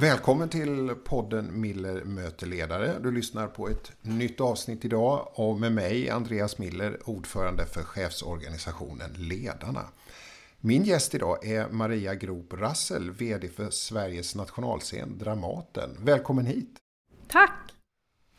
Välkommen 0.00 0.48
till 0.48 0.94
podden 1.04 1.60
Miller 1.60 2.04
möter 2.04 2.46
ledare. 2.46 2.98
Du 3.02 3.10
lyssnar 3.12 3.46
på 3.46 3.68
ett 3.68 3.92
nytt 4.02 4.40
avsnitt 4.40 4.84
idag 4.84 5.28
och 5.34 5.60
med 5.60 5.72
mig 5.72 6.10
Andreas 6.10 6.58
Miller, 6.58 6.98
ordförande 7.04 7.66
för 7.66 7.82
chefsorganisationen 7.82 9.12
Ledarna. 9.12 9.84
Min 10.60 10.84
gäst 10.84 11.14
idag 11.14 11.46
är 11.46 11.68
Maria 11.68 12.14
Grop 12.14 12.52
Rassel, 12.52 13.10
VD 13.10 13.48
för 13.48 13.70
Sveriges 13.70 14.34
nationalscen 14.34 15.18
Dramaten. 15.18 15.96
Välkommen 15.98 16.46
hit! 16.46 16.76
Tack! 17.28 17.72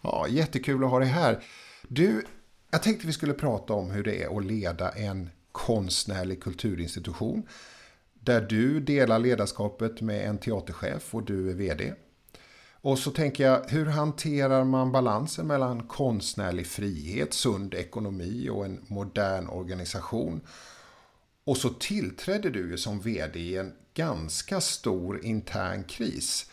Ja, 0.01 0.27
jättekul 0.29 0.83
att 0.83 0.89
ha 0.89 0.99
dig 0.99 1.07
här. 1.07 1.43
Du, 1.87 2.25
jag 2.71 2.83
tänkte 2.83 3.07
vi 3.07 3.13
skulle 3.13 3.33
prata 3.33 3.73
om 3.73 3.91
hur 3.91 4.03
det 4.03 4.23
är 4.23 4.37
att 4.37 4.45
leda 4.45 4.89
en 4.89 5.29
konstnärlig 5.51 6.43
kulturinstitution 6.43 7.47
där 8.23 8.41
du 8.41 8.79
delar 8.79 9.19
ledarskapet 9.19 10.01
med 10.01 10.29
en 10.29 10.37
teaterchef 10.37 11.15
och 11.15 11.23
du 11.23 11.49
är 11.49 11.53
VD. 11.53 11.93
Och 12.83 12.99
så 12.99 13.11
tänker 13.11 13.43
jag, 13.43 13.65
hur 13.67 13.85
hanterar 13.85 14.63
man 14.63 14.91
balansen 14.91 15.47
mellan 15.47 15.87
konstnärlig 15.87 16.67
frihet, 16.67 17.33
sund 17.33 17.73
ekonomi 17.73 18.49
och 18.49 18.65
en 18.65 18.85
modern 18.87 19.47
organisation? 19.47 20.41
Och 21.43 21.57
så 21.57 21.69
tillträdde 21.69 22.49
du 22.49 22.69
ju 22.71 22.77
som 22.77 22.99
VD 22.99 23.39
i 23.39 23.57
en 23.57 23.73
ganska 23.93 24.61
stor 24.61 25.25
intern 25.25 25.83
kris. 25.83 26.50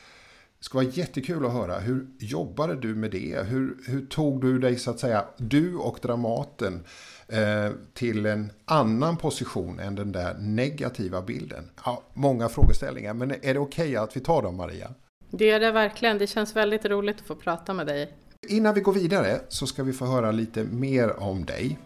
Det 0.58 0.64
ska 0.64 0.78
vara 0.78 0.88
jättekul 0.88 1.46
att 1.46 1.52
höra, 1.52 1.78
hur 1.78 2.06
jobbade 2.18 2.76
du 2.76 2.94
med 2.94 3.10
det? 3.10 3.46
Hur, 3.46 3.76
hur 3.86 4.06
tog 4.06 4.40
du 4.40 4.58
dig, 4.58 4.76
så 4.76 4.90
att 4.90 5.00
säga, 5.00 5.24
du 5.36 5.76
och 5.76 5.98
Dramaten 6.02 6.84
Eh, 7.32 7.72
till 7.94 8.26
en 8.26 8.50
annan 8.64 9.16
position 9.16 9.80
än 9.80 9.94
den 9.94 10.12
där 10.12 10.34
negativa 10.38 11.22
bilden? 11.22 11.70
Ja, 11.84 12.02
många 12.14 12.48
frågeställningar, 12.48 13.14
men 13.14 13.30
är 13.30 13.54
det 13.54 13.58
okej 13.58 13.88
okay 13.88 13.96
att 13.96 14.16
vi 14.16 14.20
tar 14.20 14.42
dem 14.42 14.56
Maria? 14.56 14.90
Det 15.30 15.50
är 15.50 15.60
det 15.60 15.72
verkligen. 15.72 16.18
Det 16.18 16.26
känns 16.26 16.56
väldigt 16.56 16.84
roligt 16.84 17.16
att 17.20 17.26
få 17.26 17.34
prata 17.34 17.74
med 17.74 17.86
dig. 17.86 18.12
Innan 18.48 18.74
vi 18.74 18.80
går 18.80 18.92
vidare 18.92 19.40
så 19.48 19.66
ska 19.66 19.82
vi 19.82 19.92
få 19.92 20.06
höra 20.06 20.32
lite 20.32 20.64
mer 20.64 21.22
om 21.22 21.44
dig. 21.44 21.78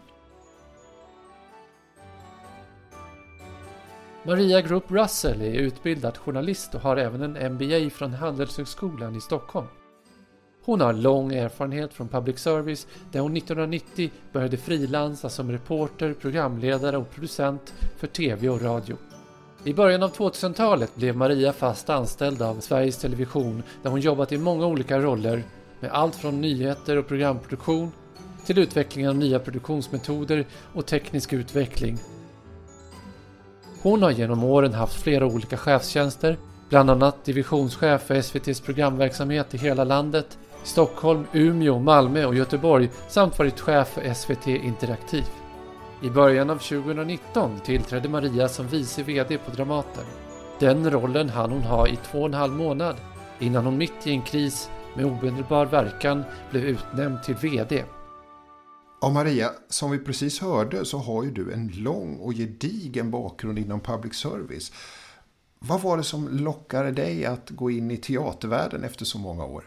Maria 4.25 4.61
Group 4.61 4.91
Russell 4.91 5.43
är 5.43 5.55
utbildad 5.55 6.19
journalist 6.19 6.75
och 6.75 6.81
har 6.81 6.97
även 6.97 7.23
en 7.23 7.53
MBA 7.55 7.91
från 7.91 8.13
Handelshögskolan 8.13 9.17
i 9.17 9.21
Stockholm. 9.21 9.67
Hon 10.65 10.81
har 10.81 10.93
lång 10.93 11.33
erfarenhet 11.35 11.95
från 11.95 12.09
public 12.09 12.39
service 12.39 12.87
där 13.13 13.21
hon 13.21 13.37
1990 13.37 14.11
började 14.33 14.57
frilansa 14.57 15.29
som 15.29 15.53
reporter, 15.53 16.15
programledare 16.15 16.97
och 16.97 17.11
producent 17.11 17.75
för 17.97 18.07
TV 18.07 18.49
och 18.49 18.63
radio. 18.63 18.97
I 19.65 19.75
början 19.75 20.03
av 20.03 20.13
2000-talet 20.13 20.97
blev 20.97 21.17
Maria 21.17 21.53
fast 21.53 21.91
anställd 21.91 22.43
av 22.43 22.61
Sveriges 22.61 22.99
Television 22.99 23.63
där 23.83 23.91
hon 23.91 24.01
jobbat 24.01 24.33
i 24.33 24.39
många 24.39 24.67
olika 24.67 24.99
roller 24.99 25.43
med 25.81 25.91
allt 25.91 26.17
från 26.17 26.41
nyheter 26.41 26.97
och 26.97 27.09
programproduktion 27.09 27.93
till 28.47 28.59
utvecklingen 28.59 29.11
av 29.11 29.17
nya 29.17 29.39
produktionsmetoder 29.39 30.47
och 30.75 30.87
teknisk 30.87 31.33
utveckling. 31.33 31.99
Hon 33.83 34.03
har 34.03 34.11
genom 34.11 34.45
åren 34.45 34.75
haft 34.75 35.03
flera 35.03 35.27
olika 35.27 35.57
chefstjänster, 35.57 36.37
bland 36.69 36.91
annat 36.91 37.25
divisionschef 37.25 38.03
för 38.03 38.15
SVTs 38.15 38.61
programverksamhet 38.61 39.55
i 39.55 39.59
hela 39.59 39.85
landet 39.85 40.39
Stockholm, 40.65 41.27
Umeå, 41.33 41.79
Malmö 41.79 42.25
och 42.25 42.35
Göteborg 42.35 42.91
samt 43.09 43.39
varit 43.39 43.61
chef 43.61 43.89
för 43.89 44.15
SVT 44.15 44.47
Interaktiv. 44.47 45.25
I 46.03 46.11
början 46.11 46.51
av 46.51 46.57
2019 46.57 47.61
tillträdde 47.65 48.09
Maria 48.09 48.49
som 48.49 48.69
vice 48.69 49.03
VD 49.03 49.39
på 49.39 49.51
Dramaten. 49.51 50.05
Den 50.59 50.91
rollen 50.91 51.29
hann 51.29 51.51
hon 51.51 51.63
ha 51.63 51.89
i 51.89 51.99
två 52.11 52.19
och 52.19 52.27
en 52.27 52.35
halv 52.35 52.53
månad 52.53 52.97
innan 53.39 53.65
hon 53.65 53.79
mitt 53.79 54.07
i 54.07 54.11
en 54.11 54.23
kris 54.23 54.71
med 54.95 55.07
omedelbar 55.07 55.67
verkan 55.67 56.25
blev 56.51 56.65
utnämnd 56.65 57.23
till 57.23 57.35
VD. 57.35 57.85
Ja, 59.05 59.11
Maria, 59.11 59.51
som 59.69 59.91
vi 59.91 59.99
precis 59.99 60.41
hörde 60.41 60.85
så 60.85 60.99
har 60.99 61.25
ju 61.25 61.31
du 61.31 61.53
en 61.53 61.73
lång 61.75 62.17
och 62.17 62.33
gedigen 62.33 63.11
bakgrund 63.11 63.59
inom 63.59 63.81
public 63.81 64.15
service. 64.15 64.73
Vad 65.59 65.81
var 65.81 65.97
det 65.97 66.03
som 66.03 66.29
lockade 66.39 66.91
dig 66.91 67.27
att 67.27 67.51
gå 67.51 67.71
in 67.71 67.91
i 67.91 67.97
teatervärlden 67.97 68.85
efter 68.85 69.05
så 69.05 69.19
många 69.19 69.45
år? 69.45 69.65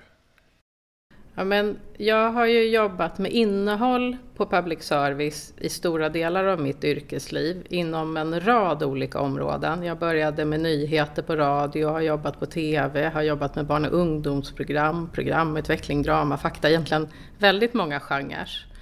Ja, 1.35 1.43
men 1.43 1.77
jag 1.97 2.31
har 2.31 2.45
ju 2.45 2.69
jobbat 2.69 3.17
med 3.17 3.31
innehåll 3.31 4.17
på 4.35 4.45
public 4.45 4.83
service 4.83 5.53
i 5.57 5.69
stora 5.69 6.09
delar 6.09 6.45
av 6.45 6.61
mitt 6.61 6.83
yrkesliv 6.83 7.67
inom 7.69 8.17
en 8.17 8.45
rad 8.45 8.83
olika 8.83 9.19
områden. 9.19 9.83
Jag 9.83 9.99
började 9.99 10.45
med 10.45 10.59
nyheter 10.59 11.21
på 11.21 11.35
radio, 11.35 11.87
har 11.87 12.01
jobbat 12.01 12.39
på 12.39 12.45
TV, 12.45 13.09
har 13.09 13.21
jobbat 13.21 13.55
med 13.55 13.65
barn 13.65 13.85
och 13.85 13.93
ungdomsprogram, 13.93 15.09
programutveckling, 15.13 16.01
drama, 16.01 16.37
fakta, 16.37 16.69
egentligen 16.69 17.07
väldigt 17.37 17.73
många 17.73 17.99
genrer. 17.99 18.74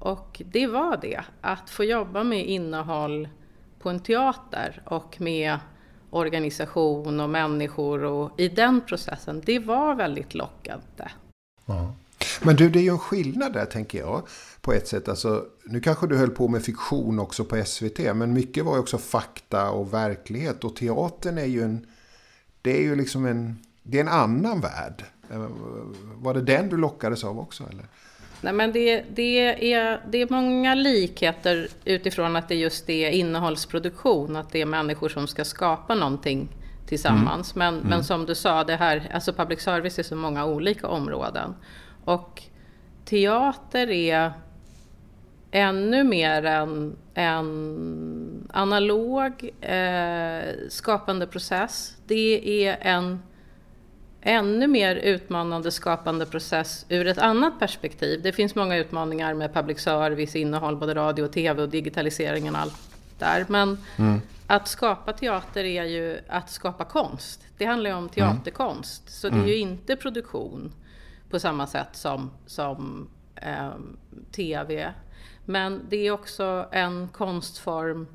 Och 0.00 0.42
det 0.44 0.66
var 0.66 0.96
det, 0.96 1.20
att 1.40 1.70
få 1.70 1.84
jobba 1.84 2.24
med 2.24 2.46
innehåll 2.46 3.28
på 3.78 3.90
en 3.90 4.00
teater 4.00 4.82
och 4.86 5.20
med 5.20 5.58
organisation 6.10 7.20
och 7.20 7.30
människor 7.30 8.04
och 8.04 8.40
i 8.40 8.48
den 8.48 8.80
processen, 8.80 9.42
det 9.44 9.58
var 9.58 9.94
väldigt 9.94 10.34
lockande. 10.34 11.08
Ja. 11.66 11.94
Men 12.42 12.56
du, 12.56 12.70
det 12.70 12.78
är 12.78 12.82
ju 12.82 12.90
en 12.90 12.98
skillnad 12.98 13.52
där 13.52 13.64
tänker 13.64 13.98
jag. 13.98 14.22
På 14.60 14.72
ett 14.72 14.88
sätt, 14.88 15.08
alltså, 15.08 15.44
nu 15.64 15.80
kanske 15.80 16.06
du 16.06 16.16
höll 16.16 16.30
på 16.30 16.48
med 16.48 16.62
fiktion 16.62 17.18
också 17.18 17.44
på 17.44 17.64
SVT. 17.64 17.98
Men 17.98 18.32
mycket 18.32 18.64
var 18.64 18.74
ju 18.74 18.80
också 18.80 18.98
fakta 18.98 19.70
och 19.70 19.94
verklighet. 19.94 20.64
Och 20.64 20.76
teatern 20.76 21.38
är 21.38 21.44
ju 21.44 21.62
en... 21.62 21.86
Det 22.62 22.78
är 22.78 22.82
ju 22.82 22.96
liksom 22.96 23.26
en... 23.26 23.58
Det 23.82 23.98
är 23.98 24.00
en 24.00 24.08
annan 24.08 24.60
värld. 24.60 25.04
Eh, 25.30 25.46
var 26.14 26.34
det 26.34 26.42
den 26.42 26.68
du 26.68 26.76
lockades 26.76 27.24
av 27.24 27.38
också 27.38 27.64
eller? 27.70 27.84
Nej, 28.40 28.52
men 28.52 28.72
det, 28.72 29.04
det, 29.14 29.72
är, 29.72 30.00
det 30.10 30.18
är 30.18 30.26
många 30.30 30.74
likheter 30.74 31.68
utifrån 31.84 32.36
att 32.36 32.48
det 32.48 32.54
just 32.54 32.90
är 32.90 33.10
innehållsproduktion, 33.10 34.36
att 34.36 34.52
det 34.52 34.60
är 34.60 34.66
människor 34.66 35.08
som 35.08 35.26
ska 35.26 35.44
skapa 35.44 35.94
någonting 35.94 36.48
tillsammans. 36.86 37.56
Mm. 37.56 37.74
Men, 37.74 37.80
mm. 37.80 37.90
men 37.90 38.04
som 38.04 38.26
du 38.26 38.34
sa, 38.34 38.64
det 38.64 38.76
här, 38.76 39.10
alltså 39.14 39.32
public 39.32 39.60
service 39.60 39.98
är 39.98 40.02
så 40.02 40.16
många 40.16 40.46
olika 40.46 40.88
områden. 40.88 41.54
Och 42.04 42.42
teater 43.04 43.90
är 43.90 44.32
ännu 45.50 46.04
mer 46.04 46.44
en, 46.44 46.96
en 47.14 48.48
analog 48.52 49.50
eh, 49.60 50.42
skapande 50.68 51.26
process. 51.26 51.96
Det 52.06 52.64
är 52.66 52.78
en 52.80 53.22
ännu 54.22 54.66
mer 54.66 54.96
utmanande 54.96 55.70
skapande 55.70 56.26
process 56.26 56.86
ur 56.88 57.06
ett 57.06 57.18
annat 57.18 57.58
perspektiv. 57.58 58.22
Det 58.22 58.32
finns 58.32 58.54
många 58.54 58.76
utmaningar 58.76 59.34
med 59.34 59.54
public 59.54 59.80
service, 59.80 60.36
innehåll, 60.36 60.76
både 60.76 60.94
radio 60.94 61.22
och 61.22 61.32
tv 61.32 61.62
och 61.62 61.68
digitaliseringen 61.68 62.54
och 62.54 62.60
allt 62.60 62.90
där. 63.18 63.46
Men 63.48 63.78
mm. 63.96 64.20
att 64.46 64.68
skapa 64.68 65.12
teater 65.12 65.64
är 65.64 65.84
ju 65.84 66.18
att 66.28 66.50
skapa 66.50 66.84
konst. 66.84 67.40
Det 67.58 67.64
handlar 67.64 67.90
ju 67.90 67.96
om 67.96 68.08
teaterkonst. 68.08 69.02
Mm. 69.02 69.12
Så 69.12 69.28
det 69.28 69.50
är 69.50 69.56
ju 69.56 69.62
mm. 69.62 69.72
inte 69.72 69.96
produktion 69.96 70.72
på 71.30 71.40
samma 71.40 71.66
sätt 71.66 71.96
som, 71.96 72.30
som 72.46 73.08
eh, 73.36 73.70
TV. 74.32 74.92
Men 75.44 75.86
det 75.88 76.06
är 76.06 76.10
också 76.10 76.68
en 76.72 77.08
konstform 77.08 78.06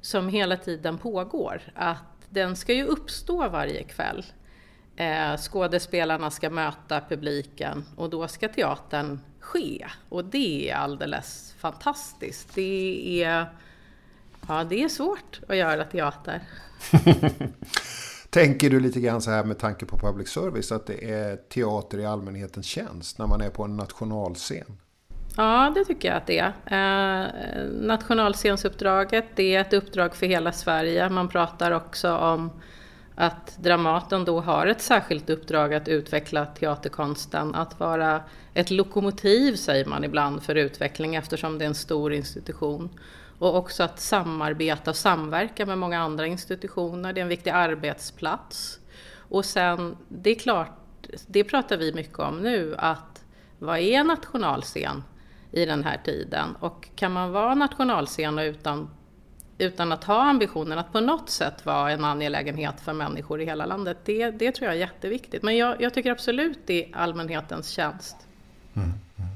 som 0.00 0.28
hela 0.28 0.56
tiden 0.56 0.98
pågår. 0.98 1.60
Att 1.74 1.98
den 2.28 2.56
ska 2.56 2.72
ju 2.72 2.84
uppstå 2.84 3.48
varje 3.48 3.82
kväll. 3.82 4.24
Eh, 4.96 5.36
skådespelarna 5.36 6.30
ska 6.30 6.50
möta 6.50 7.00
publiken 7.00 7.84
och 7.96 8.10
då 8.10 8.28
ska 8.28 8.48
teatern 8.48 9.20
ske. 9.40 9.86
Och 10.08 10.24
det 10.24 10.70
är 10.70 10.76
alldeles 10.76 11.54
fantastiskt. 11.58 12.54
Det 12.54 13.22
är, 13.22 13.46
ja, 14.48 14.64
det 14.64 14.82
är 14.82 14.88
svårt 14.88 15.40
att 15.48 15.56
göra 15.56 15.84
teater. 15.84 16.42
Tänker 18.30 18.70
du 18.70 18.80
lite 18.80 19.00
grann 19.00 19.22
så 19.22 19.30
här 19.30 19.44
med 19.44 19.58
tanke 19.58 19.86
på 19.86 19.98
public 19.98 20.28
service 20.28 20.72
att 20.72 20.86
det 20.86 21.10
är 21.10 21.36
teater 21.36 21.98
i 21.98 22.06
allmänhetens 22.06 22.66
tjänst 22.66 23.18
när 23.18 23.26
man 23.26 23.40
är 23.40 23.50
på 23.50 23.64
en 23.64 23.76
nationalscen? 23.76 24.78
Ja, 25.36 25.72
det 25.74 25.84
tycker 25.84 26.08
jag 26.08 26.16
att 26.16 26.26
det 26.26 26.38
är. 26.38 26.52
Eh, 26.66 27.64
nationalscensuppdraget, 27.70 29.24
det 29.34 29.54
är 29.54 29.60
ett 29.60 29.72
uppdrag 29.72 30.14
för 30.14 30.26
hela 30.26 30.52
Sverige. 30.52 31.08
Man 31.08 31.28
pratar 31.28 31.70
också 31.70 32.16
om 32.16 32.50
att 33.16 33.56
Dramaten 33.58 34.24
då 34.24 34.40
har 34.40 34.66
ett 34.66 34.80
särskilt 34.80 35.30
uppdrag 35.30 35.74
att 35.74 35.88
utveckla 35.88 36.46
teaterkonsten, 36.46 37.54
att 37.54 37.80
vara 37.80 38.22
ett 38.54 38.70
lokomotiv 38.70 39.56
säger 39.56 39.84
man 39.84 40.04
ibland 40.04 40.42
för 40.42 40.54
utveckling 40.54 41.14
eftersom 41.14 41.58
det 41.58 41.64
är 41.64 41.68
en 41.68 41.74
stor 41.74 42.12
institution. 42.12 42.88
Och 43.38 43.56
också 43.56 43.82
att 43.82 44.00
samarbeta 44.00 44.90
och 44.90 44.96
samverka 44.96 45.66
med 45.66 45.78
många 45.78 46.00
andra 46.00 46.26
institutioner. 46.26 47.12
Det 47.12 47.20
är 47.20 47.22
en 47.22 47.28
viktig 47.28 47.50
arbetsplats. 47.50 48.78
Och 49.28 49.44
sen, 49.44 49.96
det 50.08 50.30
är 50.30 50.34
klart, 50.34 50.78
det 51.26 51.44
pratar 51.44 51.76
vi 51.76 51.92
mycket 51.92 52.18
om 52.18 52.38
nu, 52.38 52.74
att 52.78 53.24
vad 53.58 53.78
är 53.78 54.04
nationalscen 54.04 55.04
i 55.52 55.66
den 55.66 55.84
här 55.84 56.00
tiden? 56.04 56.56
Och 56.60 56.88
kan 56.96 57.12
man 57.12 57.32
vara 57.32 57.54
nationalscen 57.54 58.38
och 58.38 58.44
utan 58.44 58.90
utan 59.58 59.92
att 59.92 60.04
ha 60.04 60.22
ambitionen 60.22 60.78
att 60.78 60.92
på 60.92 61.00
något 61.00 61.30
sätt 61.30 61.66
vara 61.66 61.92
en 61.92 62.04
angelägenhet 62.04 62.80
för 62.80 62.92
människor 62.92 63.40
i 63.40 63.44
hela 63.44 63.66
landet. 63.66 63.98
Det, 64.04 64.30
det 64.30 64.52
tror 64.52 64.66
jag 64.66 64.74
är 64.74 64.80
jätteviktigt. 64.80 65.42
Men 65.42 65.56
jag, 65.56 65.82
jag 65.82 65.94
tycker 65.94 66.10
absolut 66.10 66.58
det 66.66 66.84
är 66.84 66.96
allmänhetens 66.96 67.68
tjänst. 67.68 68.16
Mm, 68.74 68.88
mm. 68.88 69.30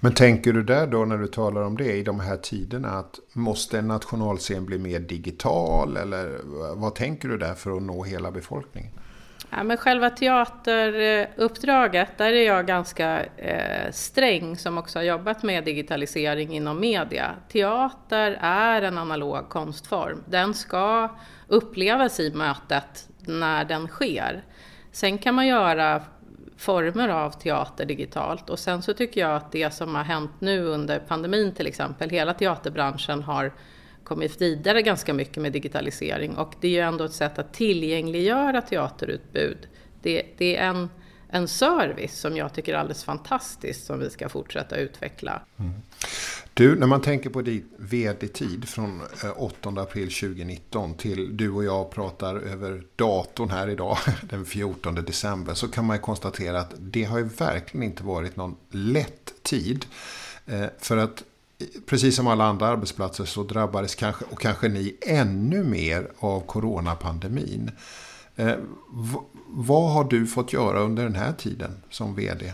Men 0.00 0.14
tänker 0.14 0.52
du 0.52 0.62
där 0.62 0.86
då 0.86 1.04
när 1.04 1.18
du 1.18 1.26
talar 1.26 1.62
om 1.62 1.76
det 1.76 1.92
i 1.92 2.02
de 2.02 2.20
här 2.20 2.36
tiderna 2.36 2.88
att 2.88 3.18
måste 3.32 3.78
en 3.78 3.88
nationalscen 3.88 4.66
bli 4.66 4.78
mer 4.78 5.00
digital 5.00 5.96
eller 5.96 6.40
vad 6.74 6.94
tänker 6.94 7.28
du 7.28 7.38
där 7.38 7.54
för 7.54 7.76
att 7.76 7.82
nå 7.82 8.04
hela 8.04 8.30
befolkningen? 8.30 8.92
Ja, 9.50 9.62
men 9.62 9.76
själva 9.76 10.10
teateruppdraget, 10.10 12.18
där 12.18 12.32
är 12.32 12.46
jag 12.46 12.66
ganska 12.66 13.24
eh, 13.24 13.92
sträng 13.92 14.56
som 14.56 14.78
också 14.78 14.98
har 14.98 15.04
jobbat 15.04 15.42
med 15.42 15.64
digitalisering 15.64 16.54
inom 16.54 16.80
media. 16.80 17.34
Teater 17.48 18.38
är 18.40 18.82
en 18.82 18.98
analog 18.98 19.48
konstform. 19.48 20.24
Den 20.26 20.54
ska 20.54 21.16
upplevas 21.48 22.20
i 22.20 22.32
mötet 22.34 23.08
när 23.18 23.64
den 23.64 23.88
sker. 23.88 24.44
Sen 24.92 25.18
kan 25.18 25.34
man 25.34 25.46
göra 25.46 26.02
former 26.56 27.08
av 27.08 27.30
teater 27.30 27.84
digitalt 27.84 28.50
och 28.50 28.58
sen 28.58 28.82
så 28.82 28.94
tycker 28.94 29.20
jag 29.20 29.36
att 29.36 29.52
det 29.52 29.74
som 29.74 29.94
har 29.94 30.04
hänt 30.04 30.32
nu 30.38 30.64
under 30.64 30.98
pandemin 30.98 31.54
till 31.54 31.66
exempel, 31.66 32.10
hela 32.10 32.34
teaterbranschen 32.34 33.22
har 33.22 33.52
kommit 34.06 34.40
vidare 34.40 34.82
ganska 34.82 35.14
mycket 35.14 35.42
med 35.42 35.52
digitalisering 35.52 36.36
och 36.36 36.54
det 36.60 36.68
är 36.68 36.72
ju 36.72 36.80
ändå 36.80 37.04
ett 37.04 37.12
sätt 37.12 37.38
att 37.38 37.54
tillgängliggöra 37.54 38.62
teaterutbud. 38.62 39.68
Det, 40.02 40.22
det 40.38 40.56
är 40.56 40.68
en, 40.68 40.88
en 41.28 41.48
service 41.48 42.18
som 42.18 42.36
jag 42.36 42.54
tycker 42.54 42.74
är 42.74 42.78
alldeles 42.78 43.04
fantastisk 43.04 43.84
som 43.84 43.98
vi 43.98 44.10
ska 44.10 44.28
fortsätta 44.28 44.76
utveckla. 44.76 45.42
Mm. 45.56 45.72
Du, 46.54 46.76
när 46.76 46.86
man 46.86 47.00
tänker 47.00 47.30
på 47.30 47.42
din 47.42 47.68
vd-tid 47.76 48.68
från 48.68 49.00
eh, 49.24 49.42
8 49.42 49.68
april 49.68 50.10
2019 50.10 50.94
till 50.94 51.36
du 51.36 51.50
och 51.50 51.64
jag 51.64 51.90
pratar 51.90 52.36
över 52.36 52.82
datorn 52.96 53.50
här 53.50 53.68
idag 53.68 53.98
den 54.22 54.44
14 54.44 54.94
december 54.94 55.54
så 55.54 55.68
kan 55.68 55.84
man 55.84 55.96
ju 55.96 56.02
konstatera 56.02 56.60
att 56.60 56.74
det 56.78 57.04
har 57.04 57.18
ju 57.18 57.24
verkligen 57.24 57.84
inte 57.84 58.02
varit 58.02 58.36
någon 58.36 58.56
lätt 58.70 59.42
tid. 59.42 59.86
Eh, 60.46 60.66
för 60.78 60.96
att 60.96 61.24
precis 61.86 62.16
som 62.16 62.26
alla 62.26 62.44
andra 62.44 62.66
arbetsplatser 62.66 63.24
så 63.24 63.42
drabbades 63.42 63.94
kanske, 63.94 64.24
och 64.30 64.40
kanske 64.40 64.68
ni 64.68 64.96
ännu 65.00 65.64
mer 65.64 66.10
av 66.18 66.40
coronapandemin. 66.40 67.70
Eh, 68.36 68.54
vad 69.46 69.92
har 69.92 70.04
du 70.04 70.26
fått 70.26 70.52
göra 70.52 70.80
under 70.80 71.02
den 71.02 71.14
här 71.14 71.32
tiden 71.32 71.82
som 71.90 72.14
VD? 72.14 72.52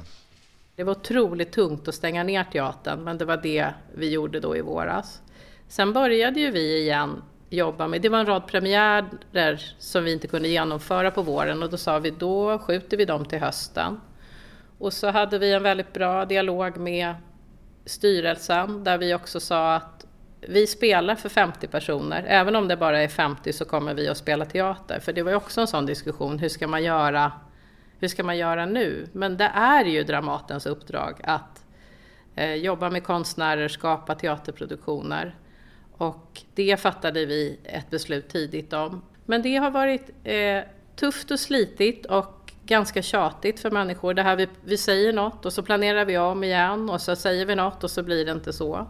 Det 0.77 0.85
var 0.85 0.93
otroligt 0.93 1.53
tungt 1.53 1.89
att 1.89 1.95
stänga 1.95 2.23
ner 2.23 2.45
teatern, 2.45 3.05
men 3.05 3.19
det 3.19 3.25
var 3.25 3.37
det 3.37 3.75
vi 3.95 4.11
gjorde 4.11 4.41
då 4.41 4.57
i 4.57 4.61
våras. 4.61 5.23
Sen 5.69 5.93
började 5.93 6.41
ju 6.41 6.51
vi 6.51 6.79
igen 6.79 7.23
jobba 7.51 7.89
med, 7.89 8.03
det 8.03 8.09
var 8.09 8.19
en 8.19 8.27
rad 8.27 8.47
premiärer 8.47 9.75
som 9.79 10.05
vi 10.05 10.13
inte 10.13 10.27
kunde 10.27 10.49
genomföra 10.49 11.11
på 11.11 11.23
våren 11.23 11.63
och 11.63 11.71
då 11.71 11.77
sa 11.77 11.99
vi 11.99 12.11
då 12.11 12.59
skjuter 12.59 12.97
vi 12.97 13.05
dem 13.05 13.25
till 13.25 13.39
hösten. 13.39 14.01
Och 14.79 14.93
så 14.93 15.11
hade 15.11 15.39
vi 15.39 15.53
en 15.53 15.63
väldigt 15.63 15.93
bra 15.93 16.25
dialog 16.25 16.77
med 16.77 17.15
styrelsen 17.85 18.85
där 18.85 18.99
vi 18.99 19.15
också 19.15 19.41
sa 19.41 19.75
att 19.75 20.07
vi 20.41 20.67
spelar 20.67 21.15
för 21.15 21.29
50 21.29 21.67
personer. 21.67 22.25
Även 22.27 22.57
om 22.57 22.69
det 22.69 22.77
bara 22.77 23.03
är 23.03 23.09
50 23.09 23.53
så 23.53 23.65
kommer 23.65 23.95
vi 23.95 24.09
att 24.09 24.17
spela 24.17 24.45
teater. 24.45 25.01
För 25.01 25.13
det 25.13 25.23
var 25.23 25.31
ju 25.31 25.37
också 25.37 25.61
en 25.61 25.67
sån 25.67 25.87
diskussion. 25.87 26.39
Hur 26.39 26.49
ska 26.49 26.67
man 26.67 26.85
göra, 26.85 27.33
hur 27.99 28.09
ska 28.09 28.25
man 28.25 28.39
göra 28.39 28.67
nu? 28.67 29.09
Men 29.13 29.37
det 29.37 29.51
är 29.55 29.85
ju 29.85 30.05
Dramatens 30.05 30.67
uppdrag 30.67 31.21
att 31.25 31.65
eh, 32.35 32.55
jobba 32.55 32.91
med 32.91 33.05
konstnärer, 33.05 33.69
skapa 33.69 34.15
teaterproduktioner. 34.15 35.37
Och 35.97 36.43
det 36.55 36.81
fattade 36.81 37.27
vi 37.27 37.59
ett 37.65 37.91
beslut 37.91 38.29
tidigt 38.29 38.73
om. 38.73 39.03
Men 39.27 39.43
det 39.43 39.57
har 39.57 39.71
varit 39.71 40.11
eh, 40.25 40.61
tufft 40.97 41.31
och 41.31 41.41
slitigt 41.41 42.07
och 42.07 42.42
ganska 42.67 43.03
tjatigt 43.03 43.61
för 43.61 43.71
människor. 43.71 44.15
Det 44.15 44.23
här 44.23 44.37
vi, 44.37 44.49
vi 44.65 44.79
säger 44.79 45.13
något 45.13 45.47
och 45.47 45.53
så 45.53 45.63
planerar 45.63 46.05
vi 46.05 46.19
om 46.19 46.45
igen 46.45 46.91
och 46.91 47.01
så 47.01 47.17
säger 47.17 47.47
vi 47.47 47.55
något 47.55 47.85
och 47.85 47.91
så 47.91 48.03
blir 48.03 48.25
det 48.25 48.33
inte 48.33 48.53
så. 48.53 48.87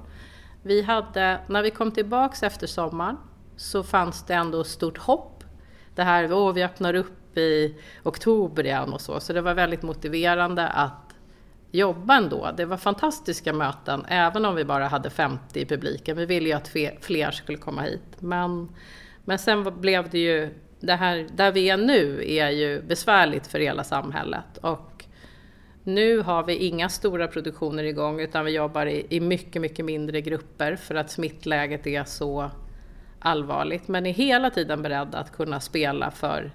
Vi 0.62 0.82
hade, 0.82 1.40
när 1.46 1.62
vi 1.62 1.70
kom 1.70 1.90
tillbaks 1.90 2.42
efter 2.42 2.66
sommaren 2.66 3.16
så 3.56 3.82
fanns 3.82 4.26
det 4.26 4.34
ändå 4.34 4.64
stort 4.64 4.98
hopp. 4.98 5.44
Det 5.94 6.02
här, 6.02 6.32
åh, 6.32 6.52
vi 6.52 6.62
öppnar 6.62 6.94
upp 6.94 7.38
i 7.38 7.74
oktober 8.02 8.66
igen 8.66 8.92
och 8.92 9.00
så. 9.00 9.20
Så 9.20 9.32
det 9.32 9.40
var 9.40 9.54
väldigt 9.54 9.82
motiverande 9.82 10.68
att 10.68 11.14
jobba 11.70 12.16
ändå. 12.16 12.50
Det 12.56 12.64
var 12.64 12.76
fantastiska 12.76 13.52
möten, 13.52 14.04
även 14.08 14.44
om 14.44 14.54
vi 14.54 14.64
bara 14.64 14.88
hade 14.88 15.10
50 15.10 15.60
i 15.60 15.66
publiken. 15.66 16.16
Vi 16.16 16.26
ville 16.26 16.48
ju 16.48 16.54
att 16.54 16.68
fler 17.00 17.30
skulle 17.30 17.58
komma 17.58 17.82
hit. 17.82 18.02
Men, 18.18 18.68
men 19.24 19.38
sen 19.38 19.80
blev 19.80 20.10
det 20.10 20.18
ju 20.18 20.54
det 20.82 20.94
här, 20.94 21.26
där 21.34 21.52
vi 21.52 21.70
är 21.70 21.76
nu 21.76 22.24
är 22.26 22.50
ju 22.50 22.82
besvärligt 22.82 23.46
för 23.46 23.58
hela 23.58 23.84
samhället. 23.84 24.58
Och 24.60 25.04
nu 25.82 26.18
har 26.18 26.42
vi 26.42 26.56
inga 26.56 26.88
stora 26.88 27.28
produktioner 27.28 27.84
igång 27.84 28.20
utan 28.20 28.44
vi 28.44 28.52
jobbar 28.52 28.86
i, 28.86 29.06
i 29.08 29.20
mycket, 29.20 29.62
mycket 29.62 29.84
mindre 29.84 30.20
grupper 30.20 30.76
för 30.76 30.94
att 30.94 31.10
smittläget 31.10 31.86
är 31.86 32.04
så 32.04 32.50
allvarligt. 33.18 33.88
Men 33.88 34.06
är 34.06 34.12
hela 34.12 34.50
tiden 34.50 34.82
beredda 34.82 35.18
att 35.18 35.32
kunna 35.32 35.60
spela 35.60 36.10
för 36.10 36.52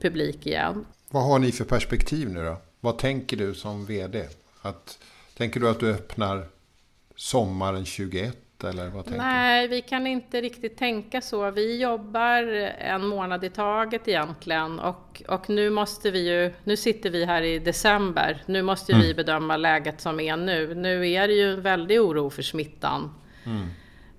publik 0.00 0.46
igen. 0.46 0.84
Vad 1.10 1.22
har 1.22 1.38
ni 1.38 1.52
för 1.52 1.64
perspektiv 1.64 2.30
nu 2.30 2.44
då? 2.44 2.56
Vad 2.80 2.98
tänker 2.98 3.36
du 3.36 3.54
som 3.54 3.86
VD? 3.86 4.26
Att, 4.62 4.98
tänker 5.36 5.60
du 5.60 5.68
att 5.68 5.80
du 5.80 5.90
öppnar 5.90 6.46
sommaren 7.16 7.84
21 7.84 8.36
eller 8.64 8.88
vad 8.88 9.04
tänker 9.04 9.18
Nej, 9.18 9.68
vi 9.68 9.80
kan 9.80 10.06
inte 10.06 10.40
riktigt 10.40 10.76
tänka 10.76 11.20
så. 11.20 11.50
Vi 11.50 11.80
jobbar 11.80 12.42
en 12.78 13.06
månad 13.06 13.44
i 13.44 13.50
taget 13.50 14.08
egentligen 14.08 14.78
och, 14.78 15.22
och 15.28 15.50
nu 15.50 15.70
måste 15.70 16.10
vi 16.10 16.28
ju, 16.28 16.52
nu 16.64 16.76
sitter 16.76 17.10
vi 17.10 17.24
här 17.24 17.42
i 17.42 17.58
december, 17.58 18.42
nu 18.46 18.62
måste 18.62 18.92
mm. 18.92 19.06
vi 19.06 19.14
bedöma 19.14 19.56
läget 19.56 20.00
som 20.00 20.20
är 20.20 20.36
nu. 20.36 20.74
Nu 20.74 21.10
är 21.10 21.28
det 21.28 21.34
ju 21.34 21.52
en 21.52 21.62
väldig 21.62 22.00
oro 22.00 22.30
för 22.30 22.42
smittan. 22.42 23.14
Mm. 23.44 23.66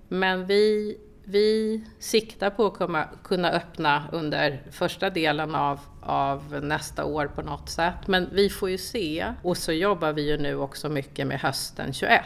Men 0.08 0.46
vi, 0.46 0.96
vi 1.24 1.84
siktar 1.98 2.50
på 2.50 2.66
att 2.66 2.74
kunna, 2.74 3.08
kunna 3.24 3.50
öppna 3.50 4.04
under 4.12 4.62
första 4.70 5.10
delen 5.10 5.54
av, 5.54 5.80
av 6.02 6.60
nästa 6.62 7.04
år 7.04 7.26
på 7.26 7.42
något 7.42 7.68
sätt. 7.68 8.06
Men 8.06 8.28
vi 8.32 8.50
får 8.50 8.70
ju 8.70 8.78
se. 8.78 9.32
Och 9.42 9.56
så 9.56 9.72
jobbar 9.72 10.12
vi 10.12 10.28
ju 10.28 10.36
nu 10.36 10.56
också 10.56 10.88
mycket 10.88 11.26
med 11.26 11.40
hösten 11.40 11.92
21. 11.92 12.22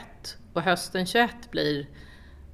Och 0.53 0.63
hösten 0.63 1.07
21 1.07 1.31
blir 1.51 1.87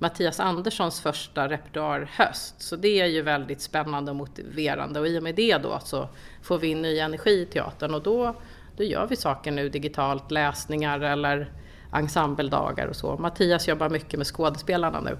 Mattias 0.05 0.41
Anderssons 0.41 1.01
första 1.01 1.49
repertoarhöst. 1.49 2.55
Så 2.63 2.77
det 2.77 3.01
är 3.01 3.07
ju 3.07 3.23
väldigt 3.23 3.61
spännande 3.61 4.11
och 4.11 4.17
motiverande 4.17 5.01
och 5.01 5.09
i 5.09 5.19
och 5.19 5.23
med 5.23 5.35
det 5.35 5.59
då 5.59 5.81
så 5.85 6.09
får 6.43 6.59
vi 6.59 6.69
in 6.69 6.83
ny 6.83 6.99
energi 6.99 7.31
i 7.31 7.47
teatern 7.47 7.95
och 7.95 8.03
då, 8.03 8.35
då 8.77 8.85
gör 8.85 9.07
vi 9.07 9.17
saker 9.17 9.53
nu 9.53 9.69
digitalt, 9.69 10.31
läsningar 10.31 11.01
eller 11.01 11.53
ensembledagar 11.93 12.87
och 12.87 12.97
så. 12.97 13.17
Mattias 13.17 13.69
jobbar 13.69 13.91
mycket 13.91 14.19
med 14.19 14.27
skådespelarna 14.27 15.01
nu. 15.01 15.19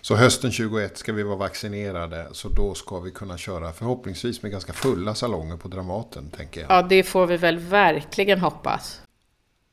Så 0.00 0.16
hösten 0.16 0.52
21 0.52 0.98
ska 0.98 1.12
vi 1.12 1.22
vara 1.22 1.36
vaccinerade 1.36 2.28
så 2.32 2.48
då 2.48 2.74
ska 2.74 3.00
vi 3.00 3.10
kunna 3.10 3.38
köra 3.38 3.72
förhoppningsvis 3.72 4.42
med 4.42 4.50
ganska 4.52 4.72
fulla 4.72 5.14
salonger 5.14 5.56
på 5.56 5.68
Dramaten 5.68 6.30
tänker 6.30 6.60
jag. 6.60 6.70
Ja, 6.70 6.82
det 6.82 7.02
får 7.02 7.26
vi 7.26 7.36
väl 7.36 7.58
verkligen 7.58 8.40
hoppas. 8.40 9.02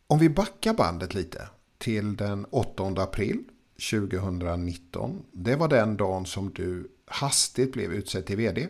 Om 0.08 0.20
vi 0.20 0.30
backar 0.30 0.74
bandet 0.74 1.14
lite 1.14 1.50
till 1.78 2.16
den 2.16 2.46
8 2.50 2.84
april 2.84 3.44
2019. 3.76 5.24
Det 5.32 5.56
var 5.56 5.68
den 5.68 5.98
dagen 5.98 6.26
som 6.26 6.54
du 6.54 6.92
hastigt 7.06 7.74
blev 7.74 7.94
utsedd 7.94 8.26
till 8.26 8.38
vd. 8.38 8.68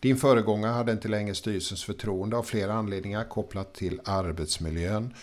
Din 0.00 0.16
föregångare 0.16 0.72
hade 0.72 0.92
inte 0.92 1.08
längre 1.08 1.34
styrelsens 1.34 1.84
förtroende 1.84 2.36
av 2.36 2.42
flera 2.42 2.72
anledningar 2.72 3.24
kopplat 3.24 3.74
till 3.74 4.00
arbetsmiljön. 4.04 5.14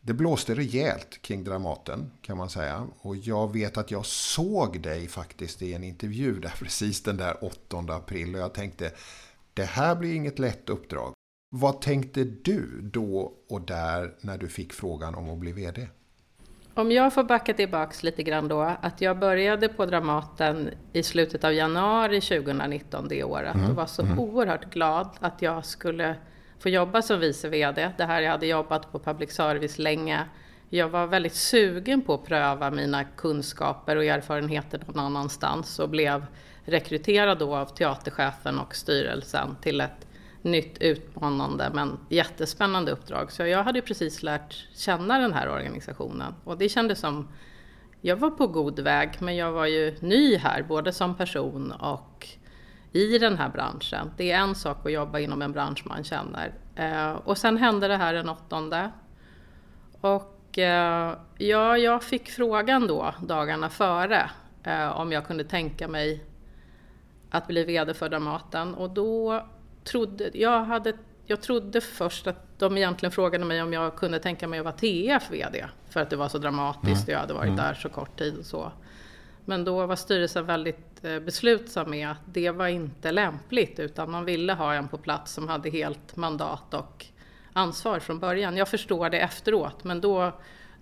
Det 0.00 0.14
blåste 0.14 0.54
rejält 0.54 1.22
kring 1.22 1.44
Dramaten 1.44 2.10
kan 2.22 2.36
man 2.36 2.50
säga. 2.50 2.86
Och 2.98 3.16
jag 3.16 3.52
vet 3.52 3.76
att 3.76 3.90
jag 3.90 4.06
såg 4.06 4.80
dig 4.80 5.08
faktiskt 5.08 5.62
i 5.62 5.74
en 5.74 5.84
intervju 5.84 6.40
där 6.40 6.54
precis 6.58 7.02
den 7.02 7.16
där 7.16 7.44
8 7.44 7.78
april. 7.78 8.34
Och 8.34 8.40
jag 8.40 8.54
tänkte 8.54 8.92
det 9.54 9.64
här 9.64 9.94
blir 9.96 10.14
inget 10.14 10.38
lätt 10.38 10.68
uppdrag. 10.68 11.12
Vad 11.50 11.80
tänkte 11.80 12.24
du 12.24 12.80
då 12.82 13.34
och 13.48 13.60
där 13.60 14.14
när 14.20 14.38
du 14.38 14.48
fick 14.48 14.72
frågan 14.72 15.14
om 15.14 15.30
att 15.30 15.38
bli 15.38 15.52
vd? 15.52 15.88
Om 16.78 16.92
jag 16.92 17.14
får 17.14 17.24
backa 17.24 17.54
tillbaks 17.54 18.02
lite 18.02 18.22
grann 18.22 18.48
då, 18.48 18.60
att 18.80 19.00
jag 19.00 19.18
började 19.18 19.68
på 19.68 19.86
Dramaten 19.86 20.70
i 20.92 21.02
slutet 21.02 21.44
av 21.44 21.52
januari 21.52 22.20
2019 22.20 23.08
det 23.08 23.24
året 23.24 23.54
mm. 23.54 23.70
och 23.70 23.76
var 23.76 23.86
så 23.86 24.02
mm. 24.02 24.18
oerhört 24.18 24.70
glad 24.72 25.08
att 25.20 25.42
jag 25.42 25.64
skulle 25.64 26.14
få 26.58 26.68
jobba 26.68 27.02
som 27.02 27.20
vice 27.20 27.48
VD. 27.48 27.90
Det 27.96 28.04
här 28.04 28.22
jag 28.22 28.30
hade 28.30 28.46
jobbat 28.46 28.92
på 28.92 28.98
public 28.98 29.32
service 29.32 29.78
länge. 29.78 30.24
Jag 30.68 30.88
var 30.88 31.06
väldigt 31.06 31.34
sugen 31.34 32.02
på 32.02 32.14
att 32.14 32.24
pröva 32.24 32.70
mina 32.70 33.04
kunskaper 33.04 33.96
och 33.96 34.04
erfarenheter 34.04 34.80
någon 34.86 34.98
annanstans 34.98 35.78
och 35.78 35.88
blev 35.88 36.26
rekryterad 36.64 37.38
då 37.38 37.56
av 37.56 37.66
teaterchefen 37.66 38.58
och 38.58 38.74
styrelsen 38.74 39.56
till 39.60 39.80
ett 39.80 40.07
nytt, 40.42 40.78
utmanande 40.78 41.70
men 41.74 41.98
jättespännande 42.08 42.92
uppdrag. 42.92 43.32
Så 43.32 43.46
jag 43.46 43.64
hade 43.64 43.82
precis 43.82 44.22
lärt 44.22 44.66
känna 44.74 45.18
den 45.18 45.32
här 45.32 45.48
organisationen 45.48 46.34
och 46.44 46.58
det 46.58 46.68
kändes 46.68 47.00
som 47.00 47.28
jag 48.00 48.16
var 48.16 48.30
på 48.30 48.46
god 48.46 48.80
väg, 48.80 49.10
men 49.18 49.36
jag 49.36 49.52
var 49.52 49.66
ju 49.66 49.96
ny 50.00 50.36
här, 50.36 50.62
både 50.62 50.92
som 50.92 51.16
person 51.16 51.72
och 51.72 52.28
i 52.92 53.18
den 53.18 53.38
här 53.38 53.48
branschen. 53.48 54.10
Det 54.16 54.32
är 54.32 54.38
en 54.38 54.54
sak 54.54 54.86
att 54.86 54.92
jobba 54.92 55.18
inom 55.18 55.42
en 55.42 55.52
bransch 55.52 55.82
man 55.86 56.04
känner. 56.04 56.52
Eh, 56.74 57.10
och 57.10 57.38
sen 57.38 57.56
hände 57.56 57.88
det 57.88 57.96
här 57.96 58.14
den 58.14 58.28
åttonde. 58.28 58.90
Och 60.00 60.58
eh, 60.58 61.16
ja, 61.38 61.78
jag 61.78 62.02
fick 62.02 62.30
frågan 62.30 62.86
då 62.86 63.14
dagarna 63.22 63.68
före 63.68 64.30
eh, 64.62 65.00
om 65.00 65.12
jag 65.12 65.26
kunde 65.26 65.44
tänka 65.44 65.88
mig 65.88 66.24
att 67.30 67.46
bli 67.46 67.64
VD 67.64 67.94
för 67.94 68.08
Dramaten. 68.08 68.74
Och 68.74 68.90
då 68.90 69.44
trodde 69.90 70.30
jag, 70.34 70.64
hade, 70.64 70.92
jag 71.26 71.40
trodde 71.40 71.80
först 71.80 72.26
att 72.26 72.58
de 72.58 72.76
egentligen 72.76 73.12
frågade 73.12 73.44
mig 73.44 73.62
om 73.62 73.72
jag 73.72 73.96
kunde 73.96 74.18
tänka 74.18 74.48
mig 74.48 74.58
att 74.58 74.64
vara 74.64 74.74
TF 74.74 75.30
VD. 75.30 75.66
För 75.90 76.00
att 76.00 76.10
det 76.10 76.16
var 76.16 76.28
så 76.28 76.38
dramatiskt 76.38 77.08
och 77.08 77.14
jag 77.14 77.18
hade 77.18 77.34
varit 77.34 77.46
mm. 77.46 77.56
där 77.56 77.74
så 77.74 77.88
kort 77.88 78.18
tid 78.18 78.38
och 78.38 78.46
så. 78.46 78.72
Men 79.44 79.64
då 79.64 79.86
var 79.86 79.96
styrelsen 79.96 80.46
väldigt 80.46 81.04
eh, 81.04 81.18
beslutsam 81.18 81.90
med 81.90 82.10
att 82.10 82.20
det 82.24 82.50
var 82.50 82.66
inte 82.66 83.12
lämpligt 83.12 83.78
utan 83.78 84.10
man 84.10 84.24
ville 84.24 84.52
ha 84.52 84.74
en 84.74 84.88
på 84.88 84.98
plats 84.98 85.32
som 85.32 85.48
hade 85.48 85.70
helt 85.70 86.16
mandat 86.16 86.74
och 86.74 87.06
ansvar 87.52 87.98
från 87.98 88.18
början. 88.18 88.56
Jag 88.56 88.68
förstår 88.68 89.10
det 89.10 89.20
efteråt 89.20 89.84
men 89.84 90.00
då, 90.00 90.32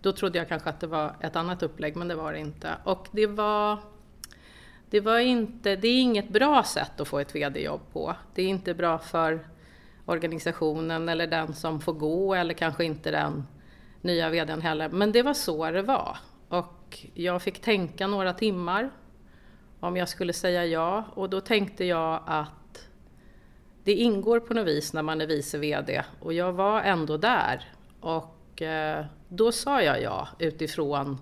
då 0.03 0.13
trodde 0.13 0.39
jag 0.39 0.49
kanske 0.49 0.71
att 0.71 0.81
det 0.81 0.87
var 0.87 1.17
ett 1.21 1.37
annat 1.37 1.63
upplägg 1.63 1.97
men 1.97 2.09
det 2.09 2.15
var 2.15 2.33
det 2.33 2.39
inte. 2.39 2.75
Och 2.85 3.09
det 3.11 3.27
var, 3.27 3.79
det 4.90 5.00
var 5.00 5.19
inte, 5.19 5.76
det 5.76 5.88
är 5.88 6.00
inget 6.00 6.28
bra 6.28 6.62
sätt 6.62 7.00
att 7.00 7.09
få 7.09 7.19
ett 7.19 7.35
VD-jobb 7.35 7.81
på. 7.93 8.16
Det 8.35 8.43
är 8.43 8.47
inte 8.47 8.75
bra 8.75 8.99
för 8.99 9.47
organisationen 10.05 11.09
eller 11.09 11.26
den 11.26 11.55
som 11.55 11.81
får 11.81 11.93
gå 11.93 12.35
eller 12.35 12.55
kanske 12.55 12.85
inte 12.85 13.11
den 13.11 13.47
nya 14.00 14.31
VDn 14.31 14.61
heller. 14.61 14.88
Men 14.88 15.12
det 15.12 15.23
var 15.23 15.35
så 15.35 15.71
det 15.71 15.83
var. 15.83 16.16
Och 16.49 17.07
jag 17.14 17.43
fick 17.43 17.61
tänka 17.61 18.07
några 18.07 18.33
timmar 18.33 18.90
om 19.81 19.97
jag 19.97 20.09
skulle 20.09 20.33
säga 20.33 20.66
ja 20.66 21.05
och 21.14 21.31
då 21.31 21.40
tänkte 21.40 21.85
jag 21.85 22.23
att 22.26 22.88
det 23.85 23.93
ingår 23.93 24.40
på 24.40 24.55
något 24.55 24.66
vis 24.66 24.93
när 24.93 25.02
man 25.02 25.21
är 25.21 25.26
vice 25.26 25.59
VD 25.59 26.02
och 26.21 26.33
jag 26.33 26.52
var 26.52 26.83
ändå 26.83 27.16
där 27.16 27.73
och 28.00 28.62
eh, 28.62 29.05
då 29.28 29.52
sa 29.52 29.83
jag 29.83 30.02
ja 30.02 30.28
utifrån 30.38 31.19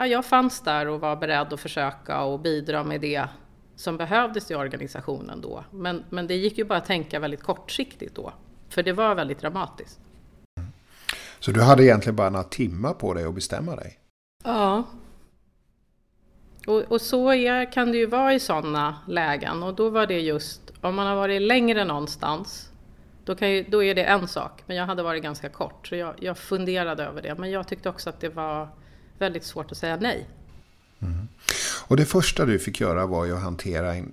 ja, 0.00 0.06
jag 0.06 0.24
fanns 0.24 0.60
där 0.60 0.88
och 0.88 1.00
var 1.00 1.16
beredd 1.16 1.52
att 1.52 1.60
försöka 1.60 2.22
och 2.22 2.40
bidra 2.40 2.84
med 2.84 3.00
det 3.00 3.28
som 3.76 3.96
behövdes 3.96 4.50
i 4.50 4.54
organisationen 4.54 5.40
då. 5.40 5.64
Men, 5.70 6.04
men 6.10 6.26
det 6.26 6.34
gick 6.34 6.58
ju 6.58 6.64
bara 6.64 6.78
att 6.78 6.84
tänka 6.84 7.20
väldigt 7.20 7.42
kortsiktigt 7.42 8.14
då, 8.14 8.32
för 8.68 8.82
det 8.82 8.92
var 8.92 9.14
väldigt 9.14 9.40
dramatiskt. 9.40 10.00
Så 11.38 11.50
du 11.50 11.62
hade 11.62 11.84
egentligen 11.84 12.16
bara 12.16 12.30
några 12.30 12.44
timmar 12.44 12.92
på 12.92 13.14
dig 13.14 13.24
att 13.24 13.34
bestämma 13.34 13.76
dig? 13.76 13.98
Ja. 14.44 14.84
Och, 16.66 16.82
och 16.82 17.00
så 17.00 17.32
är, 17.32 17.72
kan 17.72 17.92
det 17.92 17.98
ju 17.98 18.06
vara 18.06 18.34
i 18.34 18.40
sådana 18.40 18.98
lägen. 19.08 19.62
Och 19.62 19.74
då 19.74 19.90
var 19.90 20.06
det 20.06 20.20
just, 20.20 20.72
om 20.80 20.94
man 20.94 21.06
har 21.06 21.16
varit 21.16 21.42
längre 21.42 21.84
någonstans, 21.84 22.70
då, 23.24 23.34
kan 23.34 23.50
ju, 23.50 23.62
då 23.62 23.84
är 23.84 23.94
det 23.94 24.04
en 24.04 24.28
sak. 24.28 24.62
Men 24.66 24.76
jag 24.76 24.86
hade 24.86 25.02
varit 25.02 25.22
ganska 25.22 25.48
kort, 25.48 25.86
så 25.86 25.96
jag, 25.96 26.14
jag 26.18 26.38
funderade 26.38 27.04
över 27.04 27.22
det. 27.22 27.34
Men 27.34 27.50
jag 27.50 27.68
tyckte 27.68 27.88
också 27.88 28.10
att 28.10 28.20
det 28.20 28.28
var 28.28 28.68
väldigt 29.20 29.44
svårt 29.44 29.72
att 29.72 29.78
säga 29.78 29.96
nej. 29.96 30.28
Mm. 31.00 31.28
Och 31.86 31.96
det 31.96 32.04
första 32.04 32.46
du 32.46 32.58
fick 32.58 32.80
göra 32.80 33.06
var 33.06 33.24
ju 33.24 33.36
att 33.36 33.42
hantera 33.42 33.94
en 33.94 34.12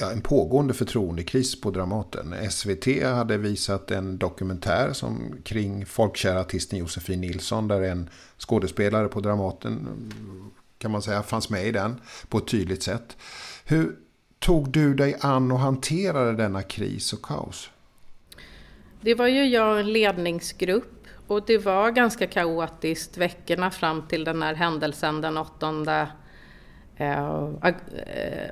ja, 0.00 0.12
en 0.12 0.20
pågående 0.20 0.74
förtroendekris 0.74 1.60
på 1.60 1.70
Dramaten. 1.70 2.34
SVT 2.50 3.02
hade 3.02 3.36
visat 3.36 3.90
en 3.90 4.18
dokumentär 4.18 4.92
som, 4.92 5.34
kring 5.44 5.86
folkkära 5.86 6.40
artisten 6.40 6.78
Josefin 6.78 7.20
Nilsson 7.20 7.68
där 7.68 7.82
en 7.82 8.10
skådespelare 8.38 9.08
på 9.08 9.20
Dramaten 9.20 9.88
kan 10.78 10.90
man 10.90 11.02
säga 11.02 11.22
fanns 11.22 11.50
med 11.50 11.66
i 11.66 11.72
den 11.72 12.00
på 12.28 12.38
ett 12.38 12.48
tydligt 12.48 12.82
sätt. 12.82 13.16
Hur 13.64 13.96
tog 14.38 14.70
du 14.70 14.94
dig 14.94 15.16
an 15.20 15.52
och 15.52 15.58
hanterade 15.58 16.32
denna 16.32 16.62
kris 16.62 17.12
och 17.12 17.22
kaos? 17.22 17.70
Det 19.00 19.14
var 19.14 19.26
ju 19.26 19.44
jag 19.44 19.72
och 19.72 19.80
en 19.80 19.92
ledningsgrupp 19.92 20.95
och 21.26 21.42
det 21.46 21.58
var 21.58 21.90
ganska 21.90 22.26
kaotiskt 22.26 23.16
veckorna 23.16 23.70
fram 23.70 24.02
till 24.02 24.24
den 24.24 24.42
här 24.42 24.54
händelsen 24.54 25.20
den 25.20 25.36
8 25.36 26.08
eh, 26.96 27.08
eh, 27.08 28.50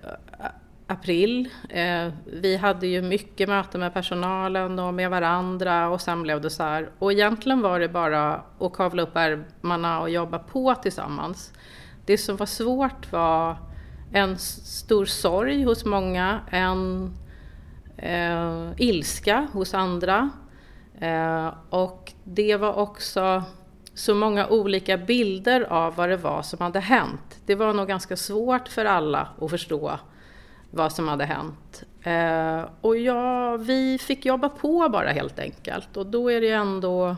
april. 0.86 1.48
Eh, 1.68 2.12
vi 2.26 2.56
hade 2.56 2.86
ju 2.86 3.02
mycket 3.02 3.48
möten 3.48 3.80
med 3.80 3.94
personalen 3.94 4.78
och 4.78 4.94
med 4.94 5.10
varandra 5.10 5.88
och 5.88 6.00
sen 6.00 6.22
blev 6.22 6.40
det 6.40 6.50
såhär. 6.50 6.90
Och 6.98 7.12
egentligen 7.12 7.60
var 7.60 7.80
det 7.80 7.88
bara 7.88 8.42
att 8.60 8.72
kavla 8.72 9.02
upp 9.02 9.16
ärmarna 9.16 10.00
och 10.00 10.10
jobba 10.10 10.38
på 10.38 10.74
tillsammans. 10.74 11.52
Det 12.06 12.18
som 12.18 12.36
var 12.36 12.46
svårt 12.46 13.12
var 13.12 13.56
en 14.12 14.38
stor 14.38 15.04
sorg 15.04 15.62
hos 15.62 15.84
många, 15.84 16.40
en 16.50 17.12
eh, 17.96 18.70
ilska 18.76 19.48
hos 19.52 19.74
andra. 19.74 20.30
Eh, 21.00 21.54
och 21.70 22.12
det 22.24 22.56
var 22.56 22.74
också 22.74 23.42
så 23.94 24.14
många 24.14 24.48
olika 24.48 24.96
bilder 24.96 25.60
av 25.60 25.96
vad 25.96 26.08
det 26.08 26.16
var 26.16 26.42
som 26.42 26.60
hade 26.60 26.80
hänt. 26.80 27.40
Det 27.46 27.54
var 27.54 27.72
nog 27.72 27.88
ganska 27.88 28.16
svårt 28.16 28.68
för 28.68 28.84
alla 28.84 29.28
att 29.40 29.50
förstå 29.50 29.98
vad 30.70 30.92
som 30.92 31.08
hade 31.08 31.24
hänt. 31.24 31.82
Eh, 32.02 32.68
och 32.80 32.96
ja, 32.96 33.56
vi 33.56 33.98
fick 33.98 34.26
jobba 34.26 34.48
på 34.48 34.88
bara 34.88 35.08
helt 35.10 35.38
enkelt. 35.38 35.96
Och 35.96 36.06
då 36.06 36.30
är 36.30 36.40
det 36.40 36.50
ändå, 36.50 37.16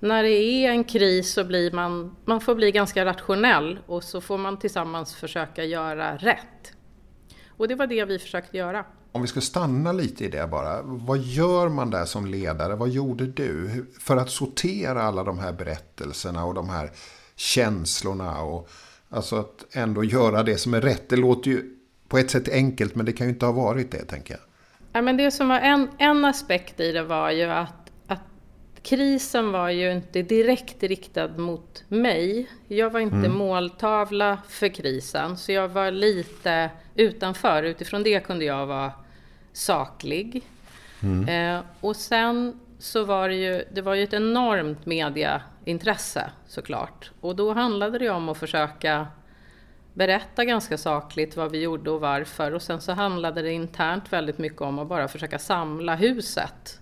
när 0.00 0.22
det 0.22 0.38
är 0.38 0.70
en 0.70 0.84
kris 0.84 1.32
så 1.32 1.44
blir 1.44 1.72
man, 1.72 2.16
man 2.24 2.40
får 2.40 2.54
bli 2.54 2.72
ganska 2.72 3.04
rationell 3.04 3.78
och 3.86 4.04
så 4.04 4.20
får 4.20 4.38
man 4.38 4.58
tillsammans 4.58 5.14
försöka 5.14 5.64
göra 5.64 6.16
rätt. 6.16 6.72
Och 7.48 7.68
det 7.68 7.74
var 7.74 7.86
det 7.86 8.04
vi 8.04 8.18
försökte 8.18 8.56
göra. 8.56 8.84
Om 9.12 9.22
vi 9.22 9.28
ska 9.28 9.40
stanna 9.40 9.92
lite 9.92 10.24
i 10.24 10.28
det 10.28 10.46
bara. 10.46 10.82
Vad 10.82 11.18
gör 11.18 11.68
man 11.68 11.90
där 11.90 12.04
som 12.04 12.26
ledare? 12.26 12.74
Vad 12.74 12.88
gjorde 12.88 13.26
du 13.26 13.86
för 14.00 14.16
att 14.16 14.30
sortera 14.30 15.02
alla 15.02 15.24
de 15.24 15.38
här 15.38 15.52
berättelserna 15.52 16.44
och 16.44 16.54
de 16.54 16.68
här 16.68 16.90
känslorna? 17.36 18.40
Och, 18.40 18.68
alltså 19.08 19.36
att 19.36 19.64
ändå 19.72 20.04
göra 20.04 20.42
det 20.42 20.58
som 20.58 20.74
är 20.74 20.80
rätt. 20.80 21.08
Det 21.08 21.16
låter 21.16 21.50
ju 21.50 21.74
på 22.08 22.18
ett 22.18 22.30
sätt 22.30 22.48
enkelt, 22.48 22.94
men 22.94 23.06
det 23.06 23.12
kan 23.12 23.26
ju 23.26 23.32
inte 23.32 23.46
ha 23.46 23.52
varit 23.52 23.90
det, 23.90 24.04
tänker 24.04 24.34
jag. 24.34 24.40
Ja, 24.92 25.02
men 25.02 25.16
det 25.16 25.30
som 25.30 25.48
var 25.48 25.60
en, 25.60 25.88
en 25.98 26.24
aspekt 26.24 26.80
i 26.80 26.92
det 26.92 27.02
var 27.02 27.30
ju 27.30 27.44
att, 27.44 27.68
att 27.68 27.87
krisen 28.82 29.52
var 29.52 29.70
ju 29.70 29.92
inte 29.92 30.22
direkt 30.22 30.82
riktad 30.82 31.28
mot 31.28 31.84
mig. 31.88 32.48
Jag 32.68 32.90
var 32.90 33.00
inte 33.00 33.16
mm. 33.16 33.32
måltavla 33.32 34.38
för 34.48 34.68
krisen, 34.68 35.36
så 35.36 35.52
jag 35.52 35.68
var 35.68 35.90
lite 35.90 36.70
utanför. 36.94 37.62
Utifrån 37.62 38.02
det 38.02 38.20
kunde 38.20 38.44
jag 38.44 38.66
vara 38.66 38.92
saklig. 39.52 40.42
Mm. 41.02 41.28
Eh, 41.28 41.64
och 41.80 41.96
sen 41.96 42.60
så 42.78 43.04
var 43.04 43.28
det 43.28 43.34
ju, 43.34 43.64
det 43.72 43.82
var 43.82 43.94
ju 43.94 44.04
ett 44.04 44.12
enormt 44.12 44.86
mediaintresse 44.86 46.30
såklart. 46.46 47.10
Och 47.20 47.36
då 47.36 47.52
handlade 47.52 47.98
det 47.98 48.08
om 48.08 48.28
att 48.28 48.38
försöka 48.38 49.06
berätta 49.94 50.44
ganska 50.44 50.78
sakligt 50.78 51.36
vad 51.36 51.50
vi 51.50 51.62
gjorde 51.62 51.90
och 51.90 52.00
varför. 52.00 52.54
Och 52.54 52.62
sen 52.62 52.80
så 52.80 52.92
handlade 52.92 53.42
det 53.42 53.52
internt 53.52 54.12
väldigt 54.12 54.38
mycket 54.38 54.60
om 54.60 54.78
att 54.78 54.88
bara 54.88 55.08
försöka 55.08 55.38
samla 55.38 55.94
huset. 55.94 56.80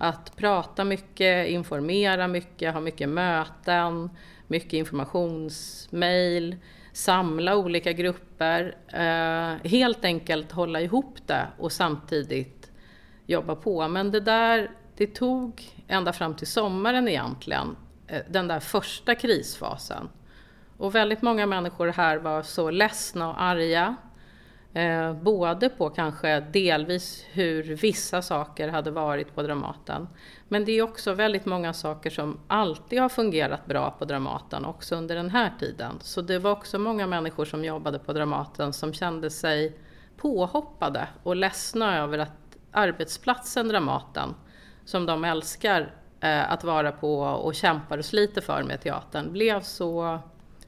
Att 0.00 0.36
prata 0.36 0.84
mycket, 0.84 1.48
informera 1.48 2.28
mycket, 2.28 2.74
ha 2.74 2.80
mycket 2.80 3.08
möten, 3.08 4.10
mycket 4.46 4.72
informationsmail, 4.72 6.56
samla 6.92 7.56
olika 7.56 7.92
grupper. 7.92 8.76
Eh, 8.88 9.70
helt 9.70 10.04
enkelt 10.04 10.52
hålla 10.52 10.80
ihop 10.80 11.16
det 11.26 11.46
och 11.58 11.72
samtidigt 11.72 12.70
jobba 13.26 13.54
på. 13.54 13.88
Men 13.88 14.10
det 14.10 14.20
där, 14.20 14.70
det 14.96 15.06
tog 15.06 15.62
ända 15.88 16.12
fram 16.12 16.34
till 16.34 16.46
sommaren 16.46 17.08
egentligen, 17.08 17.76
eh, 18.06 18.22
den 18.28 18.48
där 18.48 18.60
första 18.60 19.14
krisfasen. 19.14 20.08
Och 20.76 20.94
väldigt 20.94 21.22
många 21.22 21.46
människor 21.46 21.88
här 21.88 22.16
var 22.16 22.42
så 22.42 22.70
ledsna 22.70 23.28
och 23.28 23.42
arga. 23.42 23.96
Eh, 24.74 25.12
både 25.12 25.68
på 25.68 25.90
kanske 25.90 26.40
delvis 26.40 27.24
hur 27.32 27.62
vissa 27.62 28.22
saker 28.22 28.68
hade 28.68 28.90
varit 28.90 29.34
på 29.34 29.42
Dramaten. 29.42 30.08
Men 30.48 30.64
det 30.64 30.72
är 30.72 30.82
också 30.82 31.12
väldigt 31.12 31.46
många 31.46 31.72
saker 31.72 32.10
som 32.10 32.40
alltid 32.48 33.00
har 33.00 33.08
fungerat 33.08 33.66
bra 33.66 33.90
på 33.90 34.04
Dramaten, 34.04 34.64
också 34.64 34.96
under 34.96 35.14
den 35.14 35.30
här 35.30 35.52
tiden. 35.60 35.92
Så 36.00 36.20
det 36.20 36.38
var 36.38 36.50
också 36.50 36.78
många 36.78 37.06
människor 37.06 37.44
som 37.44 37.64
jobbade 37.64 37.98
på 37.98 38.12
Dramaten 38.12 38.72
som 38.72 38.92
kände 38.92 39.30
sig 39.30 39.78
påhoppade 40.16 41.08
och 41.22 41.36
ledsna 41.36 41.98
över 41.98 42.18
att 42.18 42.56
arbetsplatsen 42.72 43.68
Dramaten, 43.68 44.34
som 44.84 45.06
de 45.06 45.24
älskar 45.24 45.94
eh, 46.20 46.52
att 46.52 46.64
vara 46.64 46.92
på 46.92 47.20
och 47.20 47.54
kämpar 47.54 47.98
och 47.98 48.04
sliter 48.04 48.40
för 48.40 48.62
med 48.62 48.80
teatern, 48.80 49.32
blev 49.32 49.60
så 49.60 50.18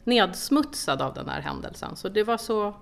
nedsmutsad 0.04 1.02
av 1.02 1.14
den 1.14 1.28
här 1.28 1.40
händelsen. 1.40 1.96
Så 1.96 2.08
det 2.08 2.22
var 2.22 2.36
så 2.36 2.74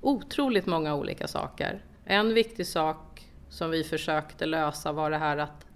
otroligt 0.00 0.66
många 0.66 0.94
olika 0.94 1.28
saker. 1.28 1.84
En 2.04 2.34
viktig 2.34 2.66
sak 2.66 3.26
som 3.48 3.70
vi 3.70 3.84
försökte 3.84 4.46
lösa 4.46 4.92
var 4.92 5.10
det 5.10 5.18
här 5.18 5.36
att 5.36 5.66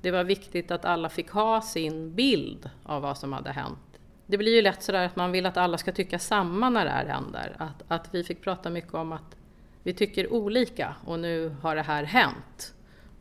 det 0.00 0.10
var 0.10 0.24
viktigt 0.24 0.70
att 0.70 0.84
alla 0.84 1.08
fick 1.08 1.30
ha 1.30 1.60
sin 1.60 2.14
bild 2.14 2.70
av 2.82 3.02
vad 3.02 3.18
som 3.18 3.32
hade 3.32 3.50
hänt. 3.50 3.78
det 4.26 4.38
blir 4.38 4.54
ju 4.54 4.62
lätt 4.62 4.82
sådär 4.82 5.06
att 5.06 5.16
man 5.16 5.32
vill 5.32 5.46
att 5.46 5.56
alla 5.56 5.78
ska 5.78 5.92
tycka 5.92 6.18
samma 6.18 6.70
när 6.70 6.84
det 6.84 6.90
här 6.90 7.06
händer. 7.06 7.56
Att, 7.58 7.82
att 7.88 8.14
vi 8.14 8.24
fick 8.24 8.42
prata 8.42 8.70
mycket 8.70 8.94
om 8.94 9.12
att 9.12 9.36
vi 9.82 9.92
tycker 9.92 10.32
olika 10.32 10.96
och 11.06 11.18
nu 11.18 11.56
har 11.62 11.76
det 11.76 11.82
här 11.82 12.04
hänt. 12.04 12.74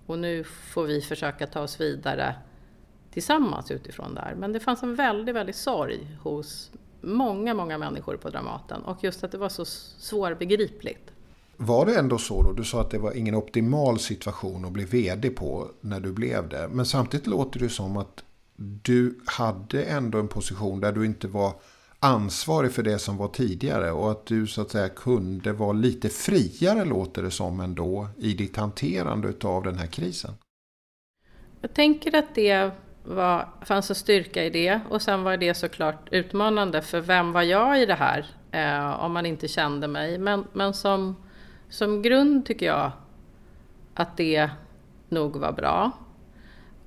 Och 0.06 0.20
nu 0.20 0.44
får 0.44 0.84
vi 0.84 1.02
försöka 1.02 1.48
ta 1.48 1.62
oss 1.62 1.82
vidare 1.82 2.36
tillsammans 3.12 3.72
utifrån 3.72 4.16
det 4.16 4.22
här. 4.22 4.36
Men 4.36 4.54
det 4.54 4.60
fanns 4.60 4.84
en 4.84 4.96
väldigt, 4.96 5.36
väldigt 5.36 5.56
sorg 5.56 6.18
hos 6.22 6.72
många, 7.02 7.54
många 7.54 7.78
människor 7.78 8.18
på 8.18 8.30
Dramaten 8.30 8.82
och 8.82 9.04
just 9.04 9.24
att 9.24 9.32
det 9.32 9.38
var 9.38 9.50
så 9.50 9.66
svårbegripligt. 9.66 11.12
Var 11.58 11.86
det 11.86 12.00
ändå 12.00 12.18
så 12.18 12.44
då? 12.44 12.54
Du 12.54 12.64
sa 12.64 12.82
att 12.82 12.92
det 12.92 12.98
var 12.98 13.18
ingen 13.18 13.36
optimal 13.36 14.00
situation 14.00 14.66
att 14.66 14.72
bli 14.72 14.86
vd 14.86 15.30
på 15.30 15.68
när 15.82 16.00
du 16.00 16.12
blev 16.12 16.50
det. 16.50 16.70
Men 16.72 16.86
samtidigt 16.86 17.28
låter 17.28 17.60
det 17.60 17.70
som 17.70 17.98
att 17.98 18.24
du 18.84 19.20
hade 19.26 19.84
ändå 19.84 20.20
en 20.20 20.28
position 20.28 20.80
där 20.80 20.92
du 20.92 21.06
inte 21.06 21.28
var 21.28 21.54
ansvarig 22.00 22.72
för 22.72 22.84
det 22.84 23.00
som 23.00 23.18
var 23.18 23.28
tidigare 23.28 23.92
och 23.92 24.12
att 24.12 24.26
du 24.26 24.48
så 24.48 24.62
att 24.62 24.72
säga 24.72 24.90
kunde 24.90 25.54
vara 25.54 25.74
lite 25.74 26.10
friare 26.10 26.86
låter 26.86 27.24
det 27.24 27.32
som 27.32 27.60
ändå 27.60 28.08
i 28.18 28.34
ditt 28.34 28.58
hanterande 28.58 29.34
av 29.44 29.64
den 29.64 29.78
här 29.78 29.88
krisen. 29.88 30.32
Jag 31.62 31.74
tänker 31.74 32.16
att 32.16 32.36
det 32.36 32.72
var, 33.10 33.48
fanns 33.62 33.90
en 33.90 33.96
styrka 33.96 34.44
i 34.44 34.50
det 34.50 34.80
och 34.90 35.02
sen 35.02 35.24
var 35.24 35.38
det 35.38 35.54
såklart 35.54 36.08
utmanande 36.12 36.82
för 36.82 37.02
vem 37.02 37.32
var 37.32 37.42
jag 37.42 37.82
i 37.82 37.86
det 37.86 37.94
här 37.94 38.26
eh, 38.52 39.04
om 39.04 39.12
man 39.12 39.26
inte 39.26 39.48
kände 39.48 39.88
mig. 39.88 40.18
Men, 40.18 40.48
men 40.54 40.74
som, 40.74 41.16
som 41.70 42.02
grund 42.02 42.46
tycker 42.46 42.66
jag 42.66 42.92
att 43.94 44.18
det 44.18 44.50
nog 45.10 45.36
var 45.36 45.52
bra. 45.52 45.92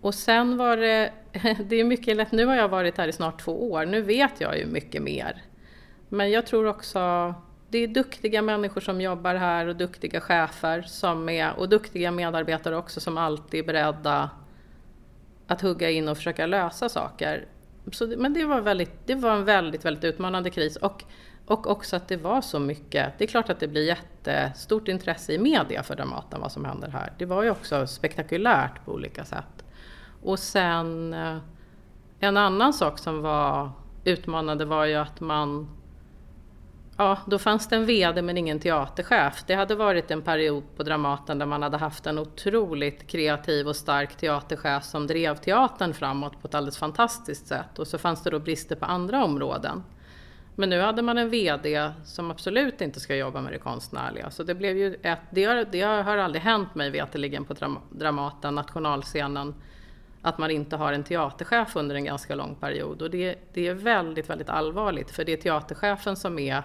Och 0.01 0.15
sen 0.15 0.57
var 0.57 0.77
det, 0.77 1.13
det 1.65 1.77
är 1.77 1.85
mycket 1.85 2.17
lätt, 2.17 2.33
nu 2.33 2.47
har 2.47 2.57
jag 2.57 2.69
varit 2.69 2.99
här 2.99 3.09
i 3.09 3.13
snart 3.13 3.41
två 3.41 3.73
år, 3.73 3.87
nu 3.87 4.01
vet 4.03 4.41
jag 4.41 4.59
ju 4.59 4.67
mycket 4.67 5.03
mer. 5.03 5.43
Men 6.09 6.31
jag 6.31 6.47
tror 6.47 6.67
också, 6.67 7.35
det 7.69 7.79
är 7.79 7.89
duktiga 7.89 8.43
människor 8.43 8.81
som 8.81 9.01
jobbar 9.01 9.35
här 9.35 9.67
och 9.67 9.77
duktiga 9.77 10.21
chefer 10.21 10.83
som 10.83 11.29
är, 11.29 11.59
och 11.59 11.69
duktiga 11.69 12.11
medarbetare 12.11 12.77
också 12.77 13.01
som 13.01 13.19
alltid 13.19 13.61
är 13.61 13.65
beredda 13.65 14.31
att 15.47 15.61
hugga 15.61 15.91
in 15.91 16.09
och 16.09 16.17
försöka 16.17 16.47
lösa 16.47 16.89
saker. 16.89 17.47
Så, 17.93 18.07
men 18.07 18.35
det 18.35 18.45
var, 18.45 18.61
väldigt, 18.61 19.07
det 19.07 19.15
var 19.15 19.31
en 19.31 19.45
väldigt, 19.45 19.85
väldigt 19.85 20.05
utmanande 20.05 20.51
kris. 20.51 20.77
Och, 20.77 21.05
och 21.47 21.71
också 21.71 21.97
att 21.97 22.09
det 22.09 22.17
var 22.17 22.41
så 22.41 22.59
mycket. 22.59 23.19
Det 23.19 23.25
är 23.25 23.29
klart 23.29 23.51
att 23.51 23.61
det 23.61 23.69
blir 23.69 23.87
jättestort 23.87 24.89
intresse 24.89 25.33
i 25.33 25.39
media 25.39 25.83
för 25.83 25.97
Dramaten 25.97 26.41
vad 26.41 26.53
som 26.53 26.65
händer 26.65 26.89
här. 26.89 27.13
Det 27.19 27.25
var 27.25 27.43
ju 27.43 27.51
också 27.51 27.87
spektakulärt 27.87 28.85
på 28.85 28.93
olika 28.93 29.25
sätt. 29.25 29.65
Och 30.23 30.39
sen 30.39 31.15
eh, 31.15 31.37
en 32.21 32.37
annan 32.37 32.73
sak 32.73 32.99
som 32.99 33.23
var 33.23 33.71
utmanande 34.05 34.65
var 34.65 34.85
ju 34.85 34.95
att 34.95 35.21
man 35.21 35.69
Ja, 37.03 37.19
då 37.27 37.39
fanns 37.39 37.69
det 37.69 37.77
en 37.77 37.87
VD 37.87 38.23
men 38.23 38.39
ingen 38.39 38.61
teaterchef. 38.61 39.45
Det 39.47 39.55
hade 39.55 39.75
varit 39.75 40.11
en 40.11 40.23
period 40.23 40.63
på 40.77 40.83
Dramaten 40.83 41.39
där 41.39 41.47
man 41.47 41.63
hade 41.63 41.77
haft 41.77 42.07
en 42.07 42.19
otroligt 42.19 43.07
kreativ 43.07 43.69
och 43.69 43.77
stark 43.77 44.17
teaterchef 44.17 44.85
som 44.85 45.07
drev 45.07 45.37
teatern 45.37 45.95
framåt 45.95 46.43
på 46.43 46.49
ett 46.49 46.55
alldeles 46.55 46.79
fantastiskt 46.79 47.47
sätt. 47.47 47.79
Och 47.79 47.87
så 47.87 47.99
fanns 47.99 48.23
det 48.23 48.31
då 48.31 48.39
brister 48.39 48.77
på 48.77 48.85
andra 48.85 49.25
områden. 49.25 49.83
Men 50.57 50.71
nu 50.71 50.81
hade 50.81 51.03
man 51.03 51.19
en 51.19 51.31
VD 51.31 51.91
som 52.05 52.31
absolut 52.31 52.81
inte 52.81 53.01
ska 53.01 53.17
jobba 53.17 53.41
med 53.41 53.53
det 53.53 53.59
konstnärliga. 53.59 54.31
Så 54.31 54.43
det 54.43 54.55
blev 54.55 54.77
ju 54.77 54.97
ett, 55.03 55.21
det 55.31 55.45
har, 55.45 55.67
det 55.73 55.81
har 55.81 56.17
aldrig 56.17 56.43
hänt 56.43 56.75
mig 56.75 56.91
veterligen 56.91 57.45
på 57.45 57.55
Dramaten, 57.91 58.55
nationalscenen, 58.55 59.55
att 60.23 60.39
man 60.39 60.51
inte 60.51 60.77
har 60.77 60.93
en 60.93 61.05
teaterchef 61.05 61.77
under 61.77 61.95
en 61.95 62.05
ganska 62.05 62.35
lång 62.35 62.55
period. 62.55 63.03
Och 63.03 63.11
det, 63.11 63.35
det 63.53 63.67
är 63.67 63.75
väldigt, 63.75 64.31
väldigt 64.31 64.49
allvarligt 64.49 65.11
för 65.11 65.25
det 65.25 65.33
är 65.33 65.37
teaterchefen 65.37 66.17
som 66.17 66.39
är 66.39 66.63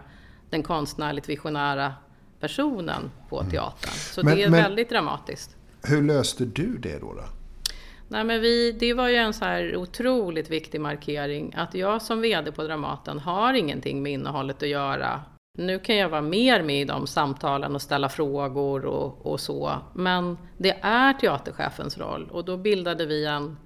den 0.50 0.64
konstnärligt 0.64 1.30
visionära 1.30 1.94
personen 2.40 3.12
på 3.30 3.40
mm. 3.40 3.52
teatern. 3.52 3.94
Så 3.94 4.24
men, 4.24 4.36
det 4.36 4.44
är 4.44 4.50
men, 4.50 4.64
väldigt 4.64 4.90
dramatiskt. 4.90 5.56
Hur 5.84 6.02
löste 6.02 6.46
du 6.46 6.78
det 6.78 7.00
då? 7.00 7.14
då? 7.14 7.24
Nej, 8.08 8.24
men 8.24 8.42
vi, 8.42 8.72
det 8.72 8.94
var 8.94 9.10
ju 9.10 9.16
en 9.16 9.34
så 9.34 9.46
här 9.46 9.76
otroligt 9.76 10.50
viktig 10.50 10.82
markering 10.82 11.54
att 11.58 11.76
jag 11.76 12.02
som 12.02 12.22
VD 12.22 12.52
på 12.52 12.64
Dramaten 12.64 13.20
har 13.20 13.54
ingenting 13.54 14.04
med 14.04 14.12
innehållet 14.12 14.64
att 14.64 14.70
göra. 14.70 15.22
Nu 15.58 15.80
kan 15.80 15.96
jag 15.96 16.10
vara 16.10 16.22
mer 16.22 16.64
med 16.64 16.82
i 16.82 16.86
de 16.86 17.08
samtalen 17.08 17.76
och 17.76 17.82
ställa 17.82 18.10
frågor 18.10 18.86
och, 18.86 19.26
och 19.26 19.40
så. 19.40 19.72
Men 19.94 20.38
det 20.58 20.78
är 20.82 21.14
teaterchefens 21.14 21.98
roll 21.98 22.30
och 22.32 22.46
då 22.46 22.58
bildade 22.58 23.06
vi 23.06 23.26
en 23.26 23.58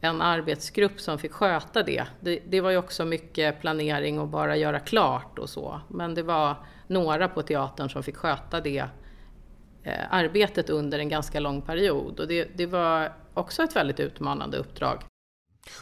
en 0.00 0.22
arbetsgrupp 0.22 1.00
som 1.00 1.18
fick 1.18 1.32
sköta 1.32 1.82
det. 1.82 2.04
det. 2.20 2.42
det. 2.46 2.60
var 2.60 2.70
ju 2.70 2.76
också 2.76 3.04
mycket 3.04 3.60
planering 3.60 4.18
och 4.18 4.28
bara 4.28 4.56
göra 4.56 4.80
klart 4.80 5.38
och 5.38 5.50
så. 5.50 5.80
Men 5.88 6.14
det 6.14 6.22
var 6.22 6.56
några 6.86 7.28
på 7.28 7.42
teatern 7.42 7.90
som 7.90 8.02
fick 8.02 8.16
sköta 8.16 8.60
det 8.60 8.84
eh, 9.82 9.94
arbetet 10.10 10.70
under 10.70 10.98
en 10.98 11.08
ganska 11.08 11.40
lång 11.40 11.62
period. 11.62 12.20
Och 12.20 12.28
det, 12.28 12.44
det, 12.56 12.66
var 12.66 13.12
också 13.34 13.62
ett 13.62 13.76
väldigt 13.76 14.00
utmanande 14.00 14.56
uppdrag. 14.56 15.02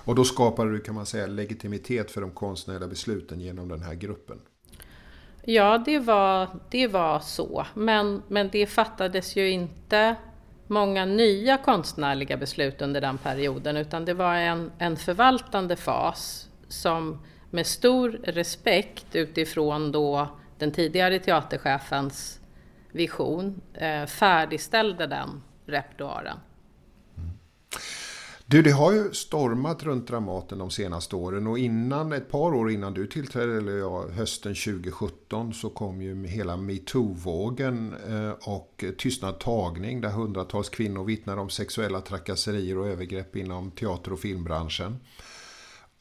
Och 0.04 0.14
då 0.14 0.24
skapade 0.24 0.72
du, 0.72 0.80
kan 0.80 0.94
man 0.94 1.06
säga, 1.06 1.26
legitimitet 1.26 2.10
för 2.10 2.20
de 2.20 2.30
konstnärliga 2.30 2.88
besluten 2.88 3.40
genom 3.40 3.68
den 3.68 3.82
här 3.82 3.94
gruppen? 3.94 4.40
Ja, 5.44 5.78
det 5.78 5.98
var, 5.98 6.48
det 6.70 6.86
var 6.86 7.20
så. 7.20 7.66
Men, 7.74 8.22
men 8.28 8.48
det 8.52 8.66
fattades 8.66 9.36
ju 9.36 9.50
inte 9.50 10.16
många 10.68 11.04
nya 11.04 11.56
konstnärliga 11.56 12.36
beslut 12.36 12.82
under 12.82 13.00
den 13.00 13.18
perioden 13.18 13.76
utan 13.76 14.04
det 14.04 14.14
var 14.14 14.34
en, 14.34 14.72
en 14.78 14.96
förvaltande 14.96 15.76
fas 15.76 16.48
som 16.68 17.24
med 17.50 17.66
stor 17.66 18.10
respekt 18.24 19.06
utifrån 19.16 19.92
då 19.92 20.28
den 20.58 20.72
tidigare 20.72 21.18
teaterchefens 21.18 22.40
vision 22.92 23.60
eh, 23.74 24.06
färdigställde 24.06 25.06
den 25.06 25.42
repertoaren. 25.66 26.38
Mm. 27.16 27.30
Du, 28.48 28.62
det 28.62 28.70
har 28.70 28.92
ju 28.92 29.12
stormat 29.12 29.82
runt 29.82 30.08
Dramaten 30.08 30.58
de 30.58 30.70
senaste 30.70 31.16
åren 31.16 31.46
och 31.46 31.58
innan, 31.58 32.12
ett 32.12 32.30
par 32.30 32.54
år 32.54 32.70
innan 32.70 32.94
du 32.94 33.06
tillträdde, 33.06 33.56
eller 33.56 33.78
ja, 33.78 34.08
hösten 34.08 34.54
2017, 34.54 35.54
så 35.54 35.70
kom 35.70 36.02
ju 36.02 36.26
hela 36.26 36.56
metoo-vågen 36.56 37.94
eh, 38.08 38.30
och 38.30 38.84
Tystnad 38.98 39.38
tagning 39.38 40.00
där 40.00 40.08
hundratals 40.08 40.68
kvinnor 40.68 41.04
vittnar 41.04 41.36
om 41.36 41.50
sexuella 41.50 42.00
trakasserier 42.00 42.78
och 42.78 42.86
övergrepp 42.86 43.36
inom 43.36 43.70
teater 43.70 44.12
och 44.12 44.20
filmbranschen. 44.20 44.96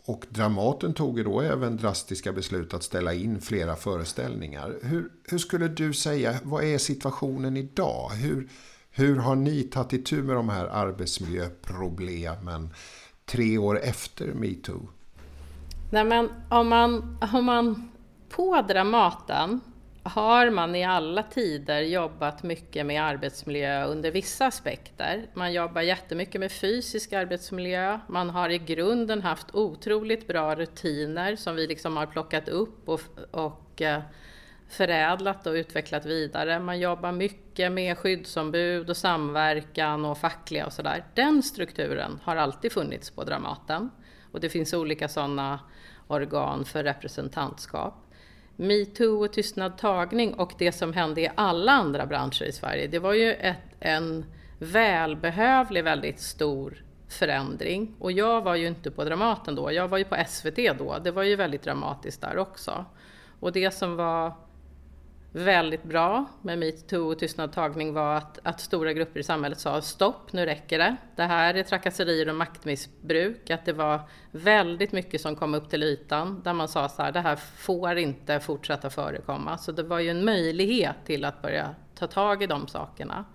Och 0.06 0.26
Dramaten 0.30 0.94
tog 0.94 1.18
ju 1.18 1.24
då 1.24 1.42
även 1.42 1.78
drastiska 1.78 2.34
beslut 2.34 2.74
att 2.74 2.84
ställa 2.84 3.14
in 3.14 3.42
flera 3.42 3.76
föreställningar. 3.76 4.76
Hur, 4.82 5.12
hur 5.24 5.38
skulle 5.38 5.68
du 5.68 5.94
säga, 5.94 6.40
vad 6.44 6.64
är 6.64 6.78
situationen 6.78 7.58
idag? 7.58 8.10
Hur, 8.10 8.50
hur 8.98 9.18
har 9.18 9.36
ni 9.36 9.64
tagit 9.64 9.94
itu 9.94 10.24
med 10.24 10.36
de 10.36 10.50
här 10.50 10.66
arbetsmiljöproblemen 10.66 12.74
tre 13.26 13.58
år 13.58 13.80
efter 13.80 14.28
metoo? 14.28 14.90
Nej, 15.92 16.04
men 16.04 16.30
om 16.50 16.68
man, 16.68 17.18
om 17.34 17.46
man 17.46 17.90
på 18.30 18.66
Dramaten 18.68 19.62
har 20.04 20.50
man 20.50 20.76
i 20.76 20.84
alla 20.84 21.24
tider 21.24 21.82
jobbat 21.82 22.44
mycket 22.44 22.86
med 22.86 23.04
arbetsmiljö 23.04 23.86
under 23.86 24.12
vissa 24.12 24.46
aspekter. 24.46 25.28
Man 25.34 25.54
jobbar 25.54 25.82
jättemycket 25.82 26.42
med 26.42 26.52
fysisk 26.52 27.14
arbetsmiljö. 27.14 28.00
Man 28.08 28.30
har 28.30 28.50
i 28.50 28.58
grunden 28.58 29.22
haft 29.22 29.56
otroligt 29.56 30.28
bra 30.28 30.56
rutiner 30.56 31.36
som 31.36 31.56
vi 31.56 31.68
liksom 31.68 31.98
har 31.98 32.06
plockat 32.06 32.50
upp 32.50 32.90
och, 32.90 33.02
och 33.32 33.82
eh, 33.82 34.02
förädlat 34.70 35.48
och 35.48 35.54
utvecklat 35.54 36.06
vidare. 36.06 36.60
Man 36.60 36.80
jobbar 36.80 37.12
mycket 37.12 37.72
med 37.72 37.98
skyddsombud 37.98 38.90
och 38.90 38.98
samverkan 38.98 40.06
och 40.06 40.18
fackliga 40.18 40.66
och 40.66 40.74
sådär. 40.74 41.06
Den 41.14 41.44
strukturen 41.44 42.20
har 42.24 42.36
alltid 42.36 42.72
funnits 42.72 43.12
på 43.12 43.24
Dramaten 43.24 43.90
och 44.32 44.40
det 44.40 44.50
finns 44.50 44.74
olika 44.74 45.08
sådana 45.08 45.60
organ 46.08 46.66
för 46.66 46.84
representantskap. 46.84 47.94
Metoo 48.56 49.26
och 49.26 49.34
tystnad 49.34 49.78
tagning 49.78 50.34
och 50.34 50.54
det 50.58 50.72
som 50.72 50.94
hände 50.94 51.22
i 51.22 51.30
alla 51.36 51.72
andra 51.72 52.06
branscher 52.06 52.44
i 52.44 52.52
Sverige, 52.52 52.88
det 52.88 53.00
var 53.00 53.14
ju 53.14 53.34
ett, 53.34 53.58
en 53.80 54.26
välbehövlig, 54.60 55.84
väldigt 55.84 56.20
stor 56.20 56.84
förändring. 57.10 57.96
Och 58.00 58.12
jag 58.12 58.42
var 58.42 58.56
ju 58.56 58.68
inte 58.68 58.92
på 58.92 59.04
Dramaten 59.04 59.56
då, 59.56 59.72
jag 59.72 59.88
var 59.88 59.98
ju 59.98 60.04
på 60.04 60.18
SVT 60.28 60.78
då. 60.78 60.98
Det 61.04 61.12
var 61.12 61.24
ju 61.24 61.36
väldigt 61.36 61.64
dramatiskt 61.64 62.22
där 62.22 62.38
också. 62.38 62.86
Och 63.40 63.52
det 63.52 63.72
som 63.72 63.96
var 63.96 64.34
väldigt 65.36 65.84
bra 65.84 66.26
med 66.42 66.60
metoo 66.60 67.12
och 67.12 67.20
tystnadtagning 67.20 67.94
var 67.94 68.16
att, 68.16 68.40
att 68.44 68.60
stora 68.60 68.94
grupper 68.94 69.20
i 69.20 69.24
samhället 69.24 69.60
sa 69.60 69.82
stopp, 69.82 70.34
nu 70.34 70.46
räcker 70.46 70.80
det. 70.80 70.96
Det 71.16 71.24
här 71.24 71.54
är 71.54 71.64
trakasserier 71.64 72.30
och 72.30 72.36
maktmissbruk. 72.36 73.50
Att 73.50 73.66
det 73.66 73.74
var 73.74 74.00
väldigt 74.32 74.92
mycket 74.92 75.22
som 75.22 75.36
kom 75.36 75.54
upp 75.54 75.70
till 75.70 75.84
ytan 75.84 76.42
där 76.44 76.54
man 76.54 76.68
sa 76.68 76.90
så 76.90 77.02
här, 77.02 77.12
det 77.12 77.20
här 77.20 77.36
får 77.36 77.98
inte 77.98 78.40
fortsätta 78.40 78.90
förekomma. 78.90 79.58
Så 79.58 79.72
det 79.72 79.84
var 79.84 80.00
ju 80.00 80.10
en 80.10 80.26
möjlighet 80.26 80.96
till 81.06 81.26
att 81.26 81.42
börja 81.42 81.76
ta 81.96 82.08
tag 82.08 82.44
i 82.44 82.48
de 82.48 82.68
sakerna. 82.68 83.26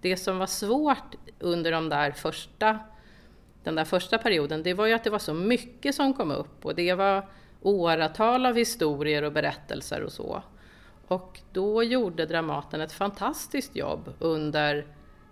Det 0.00 0.16
som 0.16 0.38
var 0.38 0.46
svårt 0.46 1.14
under 1.38 1.72
de 1.72 1.88
där 1.88 2.10
första, 2.10 2.78
den 3.64 3.74
där 3.74 3.84
första 3.84 4.18
perioden, 4.18 4.62
det 4.62 4.74
var 4.74 4.86
ju 4.86 4.92
att 4.92 5.04
det 5.04 5.10
var 5.10 5.18
så 5.18 5.34
mycket 5.34 5.94
som 5.94 6.14
kom 6.14 6.30
upp 6.30 6.66
och 6.66 6.74
det 6.74 6.94
var 6.94 7.28
åratal 7.62 8.46
av 8.46 8.56
historier 8.56 9.22
och 9.22 9.32
berättelser 9.32 10.02
och 10.02 10.12
så. 10.12 10.42
Och 11.08 11.40
då 11.52 11.82
gjorde 11.82 12.26
Dramaten 12.26 12.80
ett 12.80 12.92
fantastiskt 12.92 13.76
jobb 13.76 14.12
under 14.18 14.86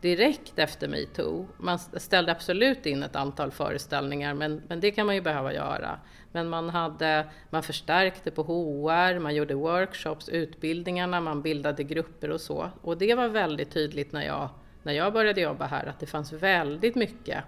direkt 0.04 0.58
efter 0.58 0.88
metoo. 0.88 1.48
Man 1.56 1.78
ställde 1.78 2.32
absolut 2.32 2.86
in 2.86 3.02
ett 3.02 3.16
antal 3.16 3.50
föreställningar, 3.50 4.34
men, 4.34 4.62
men 4.68 4.80
det 4.80 4.90
kan 4.90 5.06
man 5.06 5.14
ju 5.14 5.20
behöva 5.20 5.54
göra. 5.54 5.98
Men 6.32 6.48
man, 6.48 6.70
hade, 6.70 7.26
man 7.50 7.62
förstärkte 7.62 8.30
på 8.30 8.42
HR, 8.42 9.18
man 9.18 9.34
gjorde 9.34 9.54
workshops, 9.54 10.28
utbildningarna, 10.28 11.20
man 11.20 11.42
bildade 11.42 11.84
grupper 11.84 12.30
och 12.30 12.40
så. 12.40 12.70
Och 12.82 12.98
det 12.98 13.14
var 13.14 13.28
väldigt 13.28 13.70
tydligt 13.70 14.12
när 14.12 14.26
jag, 14.26 14.48
när 14.82 14.92
jag 14.92 15.12
började 15.12 15.40
jobba 15.40 15.66
här, 15.66 15.86
att 15.86 16.00
det 16.00 16.06
fanns 16.06 16.32
väldigt 16.32 16.94
mycket 16.94 17.44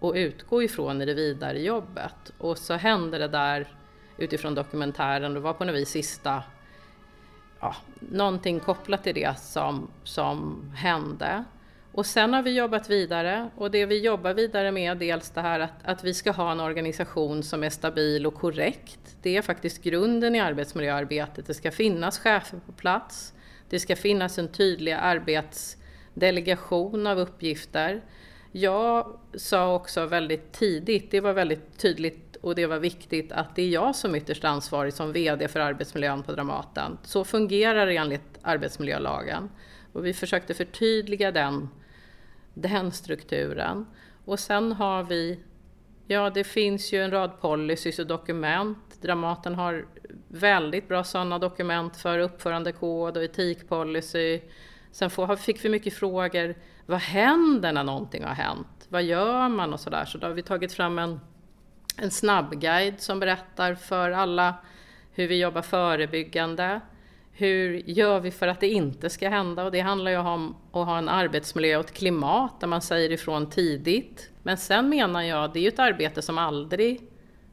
att 0.00 0.14
utgå 0.14 0.62
ifrån 0.62 1.02
i 1.02 1.04
det 1.04 1.14
vidare 1.14 1.62
jobbet. 1.62 2.32
Och 2.38 2.58
så 2.58 2.74
hände 2.74 3.18
det 3.18 3.28
där 3.28 3.68
utifrån 4.16 4.54
dokumentären, 4.54 5.34
det 5.34 5.40
var 5.40 5.52
på 5.52 5.64
något 5.64 5.74
vis 5.74 5.88
sista 5.88 6.42
ja, 7.60 7.76
någonting 7.98 8.60
kopplat 8.60 9.04
till 9.04 9.14
det 9.14 9.38
som, 9.38 9.90
som 10.04 10.70
hände. 10.76 11.44
Och 11.92 12.06
sen 12.06 12.34
har 12.34 12.42
vi 12.42 12.56
jobbat 12.56 12.90
vidare 12.90 13.50
och 13.56 13.70
det 13.70 13.86
vi 13.86 14.00
jobbar 14.00 14.34
vidare 14.34 14.72
med 14.72 14.90
är 14.90 14.94
dels 14.94 15.30
det 15.30 15.40
här 15.40 15.60
att, 15.60 15.84
att 15.84 16.04
vi 16.04 16.14
ska 16.14 16.32
ha 16.32 16.52
en 16.52 16.60
organisation 16.60 17.42
som 17.42 17.64
är 17.64 17.70
stabil 17.70 18.26
och 18.26 18.34
korrekt. 18.34 19.16
Det 19.22 19.36
är 19.36 19.42
faktiskt 19.42 19.82
grunden 19.82 20.34
i 20.34 20.40
arbetsmiljöarbetet. 20.40 21.46
Det 21.46 21.54
ska 21.54 21.70
finnas 21.70 22.18
chefer 22.18 22.60
på 22.66 22.72
plats. 22.72 23.34
Det 23.68 23.80
ska 23.80 23.96
finnas 23.96 24.38
en 24.38 24.48
tydlig 24.48 24.92
arbetsdelegation 24.92 27.06
av 27.06 27.18
uppgifter. 27.18 28.02
Jag 28.52 29.18
sa 29.34 29.74
också 29.74 30.06
väldigt 30.06 30.52
tidigt, 30.52 31.10
det 31.10 31.20
var 31.20 31.32
väldigt 31.32 31.78
tydligt 31.78 32.27
och 32.40 32.54
det 32.54 32.66
var 32.66 32.78
viktigt 32.78 33.32
att 33.32 33.56
det 33.56 33.62
är 33.62 33.68
jag 33.68 33.96
som 33.96 34.14
ytterst 34.14 34.44
ansvarig 34.44 34.92
som 34.92 35.12
VD 35.12 35.48
för 35.48 35.60
arbetsmiljön 35.60 36.22
på 36.22 36.32
Dramaten. 36.32 36.98
Så 37.02 37.24
fungerar 37.24 37.86
det 37.86 37.96
enligt 37.96 38.38
arbetsmiljölagen. 38.42 39.50
Och 39.92 40.06
vi 40.06 40.14
försökte 40.14 40.54
förtydliga 40.54 41.32
den, 41.32 41.68
den 42.54 42.92
strukturen. 42.92 43.86
Och 44.24 44.38
sen 44.38 44.72
har 44.72 45.02
vi, 45.02 45.40
ja 46.06 46.30
det 46.30 46.44
finns 46.44 46.92
ju 46.92 47.02
en 47.02 47.10
rad 47.10 47.40
policies 47.40 47.98
och 47.98 48.06
dokument. 48.06 49.02
Dramaten 49.02 49.54
har 49.54 49.86
väldigt 50.28 50.88
bra 50.88 51.04
sådana 51.04 51.38
dokument 51.38 51.96
för 51.96 52.18
uppförandekod 52.18 53.16
och 53.16 53.24
etikpolicy. 53.24 54.40
Sen 54.90 55.10
får, 55.10 55.36
fick 55.36 55.64
vi 55.64 55.68
mycket 55.68 55.94
frågor, 55.94 56.54
vad 56.86 57.00
händer 57.00 57.72
när 57.72 57.84
någonting 57.84 58.24
har 58.24 58.34
hänt? 58.34 58.86
Vad 58.88 59.02
gör 59.02 59.48
man 59.48 59.72
och 59.72 59.80
sådär? 59.80 60.04
Så 60.04 60.18
då 60.18 60.26
har 60.26 60.34
vi 60.34 60.42
tagit 60.42 60.72
fram 60.72 60.98
en, 60.98 61.20
en 61.98 62.10
snabbguide 62.10 63.00
som 63.00 63.20
berättar 63.20 63.74
för 63.74 64.10
alla 64.10 64.54
hur 65.12 65.28
vi 65.28 65.40
jobbar 65.40 65.62
förebyggande. 65.62 66.80
Hur 67.32 67.82
gör 67.86 68.20
vi 68.20 68.30
för 68.30 68.48
att 68.48 68.60
det 68.60 68.68
inte 68.68 69.10
ska 69.10 69.28
hända? 69.28 69.64
Och 69.64 69.72
det 69.72 69.80
handlar 69.80 70.10
ju 70.10 70.16
om 70.16 70.56
att 70.72 70.86
ha 70.86 70.98
en 70.98 71.08
arbetsmiljö 71.08 71.76
och 71.76 71.84
ett 71.84 71.94
klimat 71.94 72.60
där 72.60 72.66
man 72.66 72.82
säger 72.82 73.12
ifrån 73.12 73.50
tidigt. 73.50 74.30
Men 74.42 74.56
sen 74.56 74.88
menar 74.88 75.22
jag, 75.22 75.52
det 75.52 75.58
är 75.58 75.62
ju 75.62 75.68
ett 75.68 75.78
arbete 75.78 76.22
som 76.22 76.38
aldrig 76.38 77.00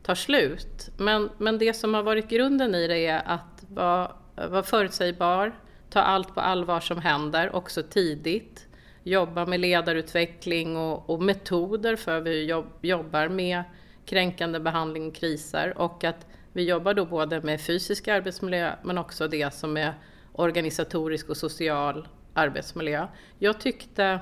tar 0.04 0.16
slut. 0.16 0.90
Men, 0.98 1.30
men 1.38 1.58
det 1.58 1.74
som 1.74 1.94
har 1.94 2.04
varit 2.04 2.30
grunden 2.30 2.76
i 2.76 2.88
det 2.88 3.06
är 3.06 3.22
att 3.26 3.64
vara, 3.70 4.12
vara 4.36 4.64
förutsägbar, 4.64 5.56
ta 5.90 6.00
allt 6.00 6.34
på 6.34 6.42
allvar 6.42 6.80
som 6.80 6.98
händer, 6.98 7.56
också 7.56 7.84
tidigt. 7.84 8.68
Jobba 9.04 9.46
med 9.46 9.60
ledarutveckling 9.60 10.78
och, 10.78 11.10
och 11.10 11.22
metoder 11.22 11.96
för 11.96 12.16
hur 12.16 12.22
vi 12.22 12.46
jobb, 12.46 12.66
jobbar 12.82 13.28
med 13.28 13.64
kränkande 14.06 14.60
behandling 14.60 15.08
och 15.08 15.16
kriser 15.16 15.78
och 15.78 16.04
att 16.04 16.28
vi 16.54 16.64
jobbar 16.64 16.94
då 16.94 17.06
både 17.06 17.42
med 17.42 17.62
fysisk 17.62 18.08
arbetsmiljö 18.08 18.76
men 18.84 18.98
också 18.98 19.28
det 19.28 19.54
som 19.54 19.78
är 19.78 19.94
organisatorisk 20.32 21.30
och 21.30 21.38
social 21.38 22.08
arbetsmiljö. 22.34 23.08
Jag 23.40 23.60
tyckte, 23.60 24.20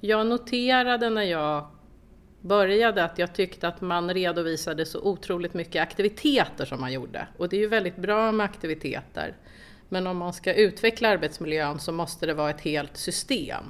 jag 0.00 0.26
noterade 0.26 1.10
när 1.10 1.22
jag 1.22 1.66
började 2.40 3.04
att 3.04 3.18
jag 3.18 3.34
tyckte 3.34 3.68
att 3.68 3.80
man 3.80 4.14
redovisade 4.14 4.86
så 4.86 5.00
otroligt 5.00 5.54
mycket 5.54 5.82
aktiviteter 5.82 6.64
som 6.64 6.80
man 6.80 6.92
gjorde. 6.92 7.26
Och 7.36 7.48
det 7.48 7.56
är 7.56 7.60
ju 7.60 7.68
väldigt 7.68 7.96
bra 7.96 8.32
med 8.32 8.44
aktiviteter. 8.44 9.36
Men 9.88 10.06
om 10.06 10.16
man 10.16 10.32
ska 10.32 10.54
utveckla 10.54 11.08
arbetsmiljön 11.08 11.78
så 11.78 11.92
måste 11.92 12.26
det 12.26 12.34
vara 12.34 12.50
ett 12.50 12.60
helt 12.60 12.96
system. 12.96 13.64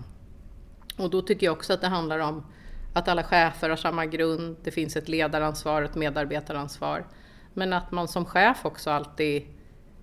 Och 0.97 1.11
då 1.11 1.23
tycker 1.23 1.47
jag 1.47 1.53
också 1.53 1.73
att 1.73 1.81
det 1.81 1.87
handlar 1.87 2.18
om 2.18 2.47
att 2.94 3.09
alla 3.09 3.22
chefer 3.22 3.70
har 3.70 3.76
samma 3.76 4.07
grund, 4.07 4.57
det 4.62 4.70
finns 4.70 4.96
ett 4.96 5.09
ledaransvar 5.09 5.83
och 5.83 5.90
ett 5.90 5.94
medarbetaransvar. 5.94 7.07
Men 7.52 7.72
att 7.72 7.92
man 7.92 8.09
som 8.09 8.24
chef 8.24 8.64
också 8.64 8.90
alltid 8.90 9.46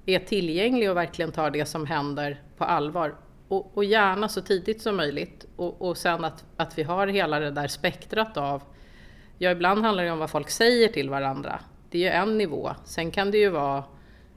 är 0.05 0.19
tillgänglig 0.19 0.89
och 0.89 0.97
verkligen 0.97 1.31
tar 1.31 1.51
det 1.51 1.65
som 1.65 1.85
händer 1.85 2.41
på 2.57 2.63
allvar. 2.63 3.15
Och, 3.47 3.77
och 3.77 3.83
gärna 3.83 4.27
så 4.27 4.41
tidigt 4.41 4.81
som 4.81 4.97
möjligt. 4.97 5.45
Och, 5.55 5.81
och 5.81 5.97
sen 5.97 6.25
att, 6.25 6.45
att 6.57 6.77
vi 6.77 6.83
har 6.83 7.07
hela 7.07 7.39
det 7.39 7.51
där 7.51 7.67
spektrat 7.67 8.37
av, 8.37 8.63
ja 9.37 9.51
ibland 9.51 9.85
handlar 9.85 10.03
det 10.03 10.11
om 10.11 10.19
vad 10.19 10.29
folk 10.29 10.49
säger 10.49 10.87
till 10.87 11.09
varandra. 11.09 11.59
Det 11.89 11.97
är 11.97 12.01
ju 12.01 12.09
en 12.09 12.37
nivå. 12.37 12.71
Sen 12.85 13.11
kan 13.11 13.31
det 13.31 13.37
ju 13.37 13.49
vara 13.49 13.83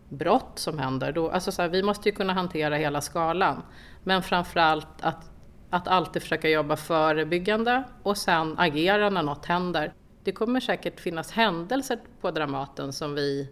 brott 0.08 0.58
som 0.58 0.78
händer. 0.78 1.12
Då, 1.12 1.30
alltså 1.30 1.52
så 1.52 1.62
här, 1.62 1.68
vi 1.68 1.82
måste 1.82 2.08
ju 2.08 2.14
kunna 2.14 2.32
hantera 2.32 2.76
hela 2.76 3.00
skalan. 3.00 3.62
Men 4.02 4.22
framförallt 4.22 4.88
att, 5.00 5.30
att 5.74 5.88
alltid 5.88 6.22
försöka 6.22 6.48
jobba 6.48 6.76
förebyggande 6.76 7.84
och 8.02 8.18
sen 8.18 8.58
agera 8.58 9.10
när 9.10 9.22
något 9.22 9.46
händer. 9.46 9.92
Det 10.24 10.32
kommer 10.32 10.60
säkert 10.60 11.00
finnas 11.00 11.30
händelser 11.30 11.98
på 12.20 12.30
Dramaten 12.30 12.92
som 12.92 13.14
vi 13.14 13.48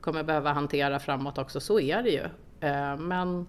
kommer 0.00 0.22
behöva 0.22 0.52
hantera 0.52 1.00
framåt 1.00 1.38
också, 1.38 1.60
så 1.60 1.80
är 1.80 2.02
det 2.02 2.10
ju. 2.10 2.24
Eh, 2.68 2.96
men, 2.96 3.48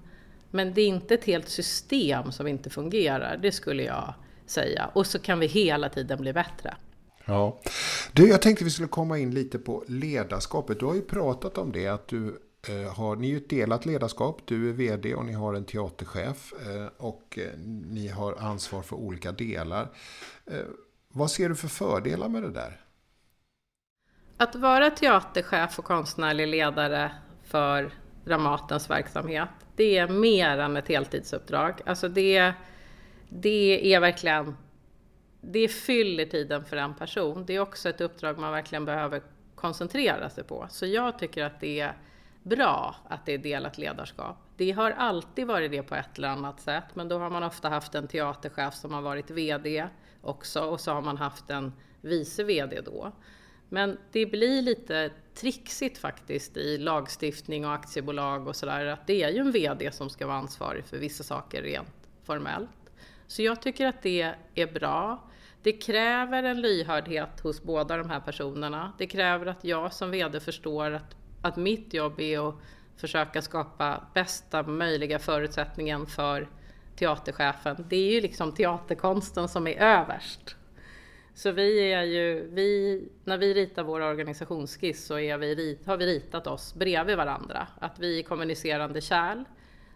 men 0.52 0.74
det 0.74 0.82
är 0.82 0.88
inte 0.88 1.14
ett 1.14 1.24
helt 1.24 1.50
system 1.50 2.32
som 2.32 2.48
inte 2.48 2.70
fungerar, 2.70 3.38
det 3.42 3.52
skulle 3.52 3.84
jag 3.84 4.14
säga. 4.46 4.90
Och 4.94 5.08
så 5.08 5.20
kan 5.20 5.40
vi 5.40 5.48
hela 5.48 5.90
tiden 5.90 6.22
bli 6.22 6.34
bättre. 6.34 6.76
Ja. 7.26 7.62
Du, 8.12 8.30
jag 8.30 8.42
tänkte 8.42 8.64
vi 8.64 8.72
skulle 8.72 8.88
komma 8.88 9.18
in 9.18 9.34
lite 9.34 9.60
på 9.60 9.84
ledarskapet. 9.88 10.80
Du 10.80 10.86
har 10.86 10.96
ju 10.96 11.02
pratat 11.02 11.58
om 11.58 11.72
det, 11.72 11.88
att 11.88 12.08
du 12.08 12.42
Eh, 12.68 12.94
har, 12.94 13.16
ni 13.16 13.28
ju 13.28 13.38
ett 13.38 13.50
delat 13.50 13.86
ledarskap. 13.86 14.42
Du 14.46 14.70
är 14.70 14.74
vd 14.74 15.16
och 15.16 15.26
ni 15.26 15.34
har 15.34 15.54
en 15.54 15.66
teaterchef 15.66 16.54
eh, 16.54 16.88
och 16.98 17.40
eh, 17.42 17.60
ni 17.86 18.08
har 18.08 18.34
ansvar 18.34 18.82
för 18.82 18.96
olika 18.96 19.32
delar. 19.32 19.88
Vad 21.08 21.32
ser 21.32 21.50
du 21.50 21.56
för 21.56 21.68
fördelar 21.68 22.30
med 22.30 22.44
det 22.44 22.52
där? 22.52 22.82
Att 24.38 24.56
vara 24.56 24.90
teaterchef 24.90 25.80
och 25.80 25.86
konstnärlig 25.86 26.48
ledare 26.48 27.12
för 27.44 27.92
Dramatens 28.26 28.90
verksamhet, 28.90 29.50
det 29.76 29.98
är 29.98 30.08
mer 30.08 30.58
än 30.58 30.78
ett 30.78 30.88
heltidsuppdrag. 30.88 31.82
Alltså 31.86 32.10
det, 32.10 32.54
det 33.30 33.94
är 33.94 34.00
verkligen, 34.00 34.58
det 35.42 35.68
fyller 35.68 36.26
tiden 36.26 36.66
för 36.66 36.78
en 36.78 36.96
person. 36.96 37.46
Det 37.46 37.56
är 37.56 37.60
också 37.60 37.90
ett 37.90 38.02
uppdrag 38.02 38.38
man 38.38 38.52
verkligen 38.52 38.86
behöver 38.86 39.22
koncentrera 39.56 40.30
sig 40.30 40.44
på. 40.44 40.68
Så 40.70 40.86
jag 40.86 41.20
tycker 41.20 41.44
att 41.44 41.60
det 41.60 41.80
är 41.80 41.94
bra 42.44 42.96
att 43.10 43.26
det 43.26 43.34
är 43.34 43.38
delat 43.38 43.78
ledarskap. 43.78 44.38
Det 44.58 44.72
har 44.72 44.92
alltid 44.92 45.48
varit 45.48 45.72
det 45.72 45.84
på 45.84 45.96
ett 45.96 46.18
eller 46.18 46.28
annat 46.28 46.60
sätt, 46.60 46.84
men 46.94 47.08
då 47.08 47.20
har 47.20 47.30
man 47.30 47.44
ofta 47.44 47.70
haft 47.70 47.96
en 47.96 48.08
teaterchef 48.08 48.74
som 48.74 48.94
har 48.94 49.02
varit 49.02 49.32
VD 49.32 49.88
också 50.22 50.62
och 50.62 50.80
så 50.80 50.92
har 50.92 51.02
man 51.02 51.18
haft 51.18 51.50
en 51.50 51.74
vice 52.02 52.44
VD 52.44 52.82
då. 52.82 53.12
Men 53.70 53.98
det 54.12 54.26
blir 54.26 54.62
lite 54.62 55.12
trixigt 55.36 55.98
faktiskt 55.98 56.58
i 56.58 56.78
lagstiftning 56.78 57.66
och 57.66 57.74
aktiebolag 57.74 58.48
och 58.48 58.56
sådär 58.56 58.86
att 58.86 59.08
det 59.08 59.24
är 59.24 59.30
ju 59.30 59.40
en 59.40 59.52
VD 59.52 59.92
som 59.92 60.10
ska 60.10 60.28
vara 60.28 60.38
ansvarig 60.38 60.86
för 60.86 60.98
vissa 60.98 61.24
saker 61.24 61.62
rent 61.62 62.10
formellt. 62.24 62.70
Så 63.28 63.42
jag 63.42 63.62
tycker 63.62 63.88
att 63.88 64.02
det 64.02 64.34
är 64.56 64.74
bra. 64.74 65.30
Det 65.64 65.72
kräver 65.72 66.44
en 66.44 66.62
lyhördhet 66.62 67.40
hos 67.40 67.64
båda 67.64 67.98
de 67.98 68.10
här 68.10 68.20
personerna. 68.20 68.94
Det 68.98 69.08
kräver 69.08 69.46
att 69.46 69.64
jag 69.64 69.94
som 69.94 70.12
VD 70.12 70.40
förstår 70.40 70.92
att, 70.92 71.16
att 71.44 71.58
mitt 71.58 71.94
jobb 71.94 72.20
är 72.20 72.50
att 72.50 72.56
försöka 72.98 73.42
skapa 73.42 74.08
bästa 74.14 74.64
möjliga 74.64 75.20
förutsättningen 75.20 76.06
för 76.06 76.48
teaterchefen. 76.96 77.86
Det 77.90 77.96
är 77.96 78.12
ju 78.12 78.22
liksom 78.22 78.52
teaterkonsten 78.52 79.48
som 79.48 79.68
är 79.68 79.78
överst. 79.78 80.56
Så 81.36 81.52
vi 81.52 81.94
är 81.94 82.04
ju, 82.04 82.50
vi, 82.54 83.02
när 83.24 83.38
vi 83.38 83.54
ritar 83.54 83.84
vår 83.84 84.02
organisationsskiss 84.02 85.06
så 85.06 85.20
är 85.20 85.38
vi, 85.38 85.80
har 85.86 85.98
vi 85.98 86.06
ritat 86.06 86.48
oss 86.48 86.76
bredvid 86.76 87.18
varandra. 87.18 87.68
Att 87.80 88.00
vi 88.00 88.20
är 88.20 88.24
kommunicerande 88.24 89.02
kärl 89.02 89.44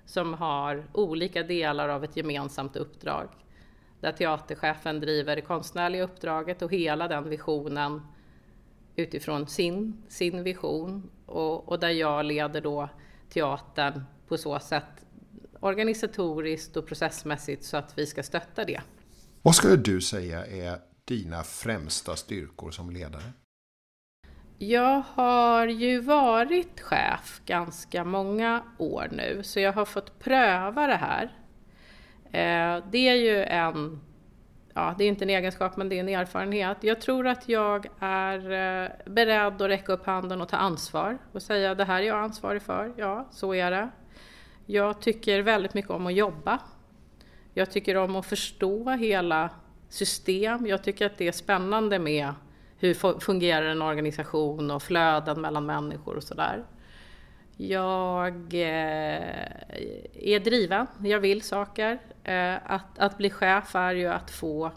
som 0.06 0.34
har 0.34 0.86
olika 0.94 1.44
delar 1.44 1.90
av 1.90 2.04
ett 2.04 2.18
gemensamt 2.18 2.76
uppdrag. 2.76 3.28
Där 4.00 4.12
teaterchefen 4.12 5.00
driver 5.00 5.36
det 5.36 5.42
konstnärliga 5.42 6.04
uppdraget 6.04 6.62
och 6.62 6.72
hela 6.72 7.08
den 7.08 7.30
visionen 7.30 8.02
utifrån 8.98 9.48
sin, 9.48 10.04
sin 10.08 10.44
vision 10.44 11.10
och, 11.26 11.70
och 11.70 11.80
där 11.80 11.90
jag 11.90 12.26
leder 12.26 12.62
då 12.62 12.90
teatern 13.30 14.04
på 14.28 14.38
så 14.38 14.60
sätt 14.60 15.06
organisatoriskt 15.60 16.78
och 16.78 16.88
processmässigt 16.88 17.64
så 17.64 17.78
att 17.78 17.98
vi 17.98 18.06
ska 18.06 18.24
stötta 18.24 18.66
det. 18.66 18.82
Vad 19.42 19.56
skulle 19.56 19.76
du 19.76 20.02
säga 20.02 20.46
är 20.46 20.80
dina 21.06 21.44
främsta 21.44 22.16
styrkor 22.16 22.72
som 22.72 22.90
ledare? 22.90 23.24
Jag 24.58 25.04
har 25.08 25.68
ju 25.68 26.00
varit 26.00 26.82
chef 26.82 27.42
ganska 27.46 28.04
många 28.04 28.64
år 28.78 29.08
nu, 29.12 29.44
så 29.44 29.60
jag 29.60 29.74
har 29.74 29.86
fått 29.86 30.20
pröva 30.20 30.88
det 30.88 30.96
här. 30.96 31.24
Eh, 32.26 32.84
det 32.92 33.08
är 33.08 33.16
ju 33.16 33.44
en, 33.44 34.02
ja 34.78 34.96
det 34.98 35.04
är 35.04 35.08
inte 35.08 35.26
en 35.26 35.30
egenskap 35.30 35.78
men 35.78 35.90
det 35.90 35.96
är 35.96 36.00
en 36.00 36.10
erfarenhet. 36.10 36.78
Jag 36.82 37.02
tror 37.02 37.28
att 37.28 37.50
jag 37.50 37.88
är 38.00 38.40
eh, 38.52 38.90
beredd 39.06 39.62
att 39.62 39.70
räcka 39.70 39.94
upp 39.94 40.06
handen 40.06 40.42
och 40.42 40.50
ta 40.50 40.58
ansvar 40.58 41.18
och 41.32 41.42
säga 41.42 41.76
det 41.76 41.86
här 41.86 42.02
är 42.02 42.08
jag 42.08 42.18
ansvarig 42.18 42.62
för, 42.62 42.94
ja 42.98 43.28
så 43.32 43.54
är 43.54 43.72
det. 43.72 43.90
Jag 44.66 45.02
tycker 45.02 45.42
väldigt 45.42 45.74
mycket 45.74 45.92
om 45.92 46.08
att 46.08 46.14
jobba. 46.14 46.60
Jag 47.54 47.72
tycker 47.72 47.98
om 47.98 48.16
att 48.16 48.26
förstå 48.26 48.90
hela 48.90 49.50
system. 49.90 50.68
Jag 50.68 50.84
tycker 50.84 51.06
att 51.06 51.18
det 51.18 51.28
är 51.28 51.32
spännande 51.32 52.00
med 52.00 52.34
hur 52.80 53.20
fungerar 53.20 53.66
en 53.66 53.82
organisation 53.82 54.72
och 54.72 54.84
flöden 54.84 55.42
mellan 55.42 55.66
människor 55.66 56.16
och 56.16 56.24
sådär. 56.24 56.64
Jag 57.58 58.54
eh, 58.54 59.48
är 60.14 60.40
driven, 60.40 60.88
jag 61.04 61.20
vill 61.20 61.42
saker. 61.42 62.00
Eh, 62.24 62.72
att, 62.72 63.00
att 63.00 63.18
bli 63.18 63.30
chef 63.30 63.76
är 63.76 63.94
ju 63.96 64.08
att 64.08 64.32
få 64.32 64.72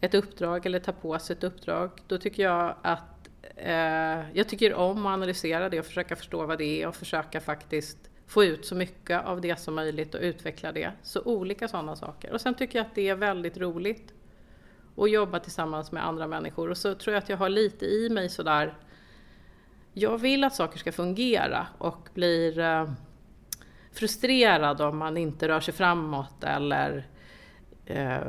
ett 0.00 0.14
uppdrag 0.14 0.66
eller 0.66 0.78
ta 0.78 0.92
på 0.92 1.18
sig 1.18 1.36
ett 1.36 1.44
uppdrag. 1.44 1.90
Då 2.06 2.18
tycker 2.18 2.42
jag 2.42 2.74
att 2.82 3.30
eh, 3.56 4.30
jag 4.32 4.48
tycker 4.48 4.74
om 4.74 5.06
att 5.06 5.12
analysera 5.12 5.68
det 5.68 5.78
och 5.78 5.86
försöka 5.86 6.16
förstå 6.16 6.46
vad 6.46 6.58
det 6.58 6.82
är 6.82 6.86
och 6.86 6.94
försöka 6.94 7.40
faktiskt 7.40 7.98
få 8.26 8.44
ut 8.44 8.66
så 8.66 8.74
mycket 8.74 9.24
av 9.24 9.40
det 9.40 9.56
som 9.60 9.74
möjligt 9.74 10.14
och 10.14 10.20
utveckla 10.20 10.72
det. 10.72 10.92
Så 11.02 11.22
olika 11.22 11.68
sådana 11.68 11.96
saker. 11.96 12.32
Och 12.32 12.40
sen 12.40 12.54
tycker 12.54 12.78
jag 12.78 12.86
att 12.86 12.94
det 12.94 13.08
är 13.08 13.14
väldigt 13.14 13.56
roligt 13.56 14.14
att 14.96 15.10
jobba 15.10 15.40
tillsammans 15.40 15.92
med 15.92 16.06
andra 16.06 16.26
människor. 16.26 16.70
Och 16.70 16.76
så 16.76 16.94
tror 16.94 17.14
jag 17.14 17.22
att 17.22 17.28
jag 17.28 17.36
har 17.36 17.48
lite 17.48 17.86
i 17.86 18.08
mig 18.10 18.28
sådär, 18.28 18.74
jag 19.92 20.18
vill 20.18 20.44
att 20.44 20.54
saker 20.54 20.78
ska 20.78 20.92
fungera 20.92 21.66
och 21.78 22.08
blir 22.14 22.58
eh, 22.58 22.90
frustrerad 23.92 24.80
om 24.80 24.98
man 24.98 25.16
inte 25.16 25.48
rör 25.48 25.60
sig 25.60 25.74
framåt 25.74 26.44
eller 26.44 27.08
eh, 27.86 28.20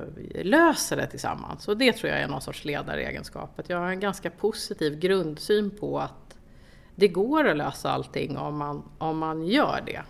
löser 0.43 0.97
det 0.97 1.07
tillsammans. 1.07 1.67
Och 1.67 1.77
det 1.77 1.93
tror 1.93 2.11
jag 2.11 2.21
är 2.21 2.27
någon 2.27 2.41
sorts 2.41 2.65
ledaregenskap. 2.65 3.59
Att 3.59 3.69
jag 3.69 3.77
har 3.77 3.87
en 3.87 3.99
ganska 3.99 4.29
positiv 4.29 4.99
grundsyn 4.99 5.77
på 5.79 5.99
att 5.99 6.37
det 6.95 7.07
går 7.07 7.47
att 7.47 7.57
lösa 7.57 7.91
allting 7.91 8.37
om 8.37 8.57
man, 8.57 8.83
om 8.97 9.17
man 9.17 9.47
gör 9.47 9.83
det. 9.85 10.01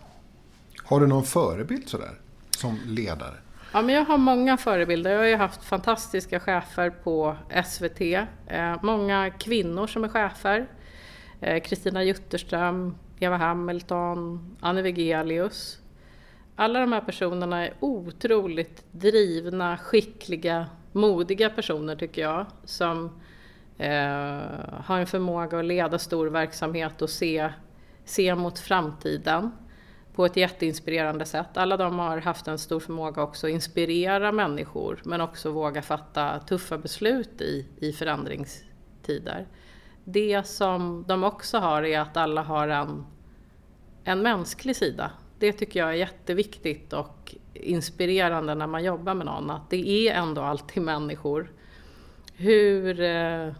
Har 0.83 0.99
du 0.99 1.07
någon 1.07 1.23
förebild 1.23 1.89
sådär, 1.89 2.19
som 2.49 2.79
ledare? 2.85 3.35
Ja, 3.73 3.81
men 3.81 3.95
jag 3.95 4.05
har 4.05 4.17
många 4.17 4.57
förebilder. 4.57 5.11
Jag 5.11 5.19
har 5.19 5.25
ju 5.25 5.35
haft 5.35 5.63
fantastiska 5.63 6.39
chefer 6.39 6.89
på 6.89 7.35
SVT. 7.65 8.01
Eh, 8.47 8.75
många 8.81 9.29
kvinnor 9.29 9.87
som 9.87 10.03
är 10.03 10.07
chefer. 10.07 10.67
Eh, 11.41 11.61
Kristina 11.61 12.03
Jutterström, 12.03 12.95
Eva 13.19 13.37
Hamilton, 13.37 14.55
Anne 14.59 14.81
Wegelius. 14.81 15.79
Alla 16.55 16.79
de 16.79 16.93
här 16.93 17.01
personerna 17.01 17.65
är 17.65 17.73
otroligt 17.79 18.85
drivna, 18.91 19.77
skickliga, 19.77 20.65
modiga 20.91 21.49
personer 21.49 21.95
tycker 21.95 22.21
jag. 22.21 22.45
Som 22.63 23.05
eh, 23.77 24.39
har 24.83 24.99
en 24.99 25.07
förmåga 25.07 25.59
att 25.59 25.65
leda 25.65 25.99
stor 25.99 26.27
verksamhet 26.27 27.01
och 27.01 27.09
se, 27.09 27.49
se 28.05 28.35
mot 28.35 28.59
framtiden 28.59 29.51
på 30.13 30.25
ett 30.25 30.37
jätteinspirerande 30.37 31.25
sätt. 31.25 31.57
Alla 31.57 31.77
de 31.77 31.99
har 31.99 32.17
haft 32.17 32.47
en 32.47 32.57
stor 32.57 32.79
förmåga 32.79 33.21
också 33.21 33.47
att 33.47 33.53
inspirera 33.53 34.31
människor 34.31 35.01
men 35.05 35.21
också 35.21 35.51
våga 35.51 35.81
fatta 35.81 36.39
tuffa 36.39 36.77
beslut 36.77 37.41
i, 37.41 37.67
i 37.79 37.93
förändringstider. 37.93 39.47
Det 40.11 40.47
som 40.47 41.05
de 41.07 41.23
också 41.23 41.57
har 41.57 41.83
är 41.83 41.99
att 41.99 42.17
alla 42.17 42.41
har 42.43 42.67
en, 42.67 43.05
en 44.03 44.21
mänsklig 44.21 44.75
sida. 44.75 45.11
Det 45.39 45.53
tycker 45.53 45.79
jag 45.79 45.89
är 45.89 45.93
jätteviktigt 45.93 46.93
och 46.93 47.35
inspirerande 47.53 48.55
när 48.55 48.67
man 48.67 48.83
jobbar 48.83 49.13
med 49.13 49.25
någon, 49.25 49.49
att 49.49 49.69
det 49.69 49.89
är 49.89 50.13
ändå 50.13 50.41
alltid 50.41 50.83
människor. 50.83 51.51
Hur, 52.35 53.01
eh, 53.01 53.53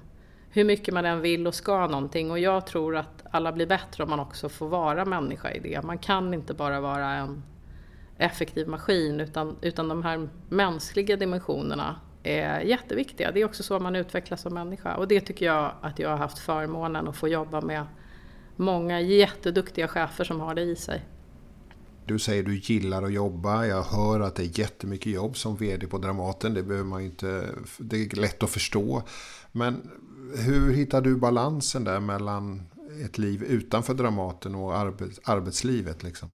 hur 0.50 0.64
mycket 0.64 0.94
man 0.94 1.06
än 1.06 1.22
vill 1.22 1.48
och 1.48 1.56
ska 1.56 1.88
någonting 1.88 2.32
och 2.32 2.40
jag 2.40 2.66
tror 2.66 2.98
att 2.98 3.24
alla 3.32 3.52
blir 3.52 3.68
bättre 3.68 4.04
om 4.04 4.10
man 4.10 4.20
också 4.20 4.50
får 4.50 4.68
vara 4.68 5.06
människa 5.06 5.52
i 5.52 5.60
det. 5.60 5.82
Man 5.84 5.98
kan 5.98 6.34
inte 6.34 6.54
bara 6.54 6.80
vara 6.80 7.10
en 7.14 7.44
effektiv 8.18 8.68
maskin 8.68 9.20
utan, 9.20 9.56
utan 9.62 9.88
de 9.88 10.04
här 10.04 10.30
mänskliga 10.50 11.16
dimensionerna 11.16 11.96
är 12.24 12.60
jätteviktiga. 12.60 13.32
Det 13.32 13.42
är 13.42 13.46
också 13.46 13.64
så 13.64 13.80
man 13.80 13.96
utvecklas 13.96 14.42
som 14.42 14.54
människa 14.54 14.96
och 14.96 15.08
det 15.08 15.22
tycker 15.22 15.46
jag 15.46 15.76
att 15.82 16.00
jag 16.00 16.10
har 16.10 16.18
haft 16.18 16.40
förmånen 16.40 17.08
att 17.08 17.18
få 17.18 17.28
jobba 17.28 17.62
med 17.62 17.86
många 18.56 19.02
jätteduktiga 19.02 19.88
chefer 19.88 20.24
som 20.24 20.40
har 20.40 20.56
det 20.56 20.62
i 20.62 20.76
sig. 20.76 21.06
Du 22.06 22.20
säger 22.20 22.44
du 22.44 22.58
gillar 22.58 23.04
att 23.04 23.14
jobba. 23.14 23.66
Jag 23.66 23.84
hör 23.84 24.20
att 24.20 24.36
det 24.36 24.44
är 24.44 24.60
jättemycket 24.60 25.14
jobb 25.14 25.38
som 25.38 25.56
vd 25.56 25.88
på 25.88 25.98
Dramaten. 25.98 26.54
Det 26.54 26.64
behöver 26.64 26.90
man 26.90 27.02
inte, 27.02 27.46
det 27.78 27.96
är 27.96 28.16
lätt 28.16 28.44
att 28.44 28.50
förstå. 28.50 29.04
Men 29.52 29.92
hur 30.36 30.74
hittar 30.74 31.02
du 31.02 31.16
balansen 31.16 31.84
där 31.84 32.00
mellan 32.00 32.62
ett 33.06 33.18
liv 33.18 33.44
utanför 33.44 33.94
Dramaten 33.94 34.56
och 34.56 34.78
arbets, 34.78 35.20
arbetslivet. 35.24 36.04
Liksom. 36.04 36.30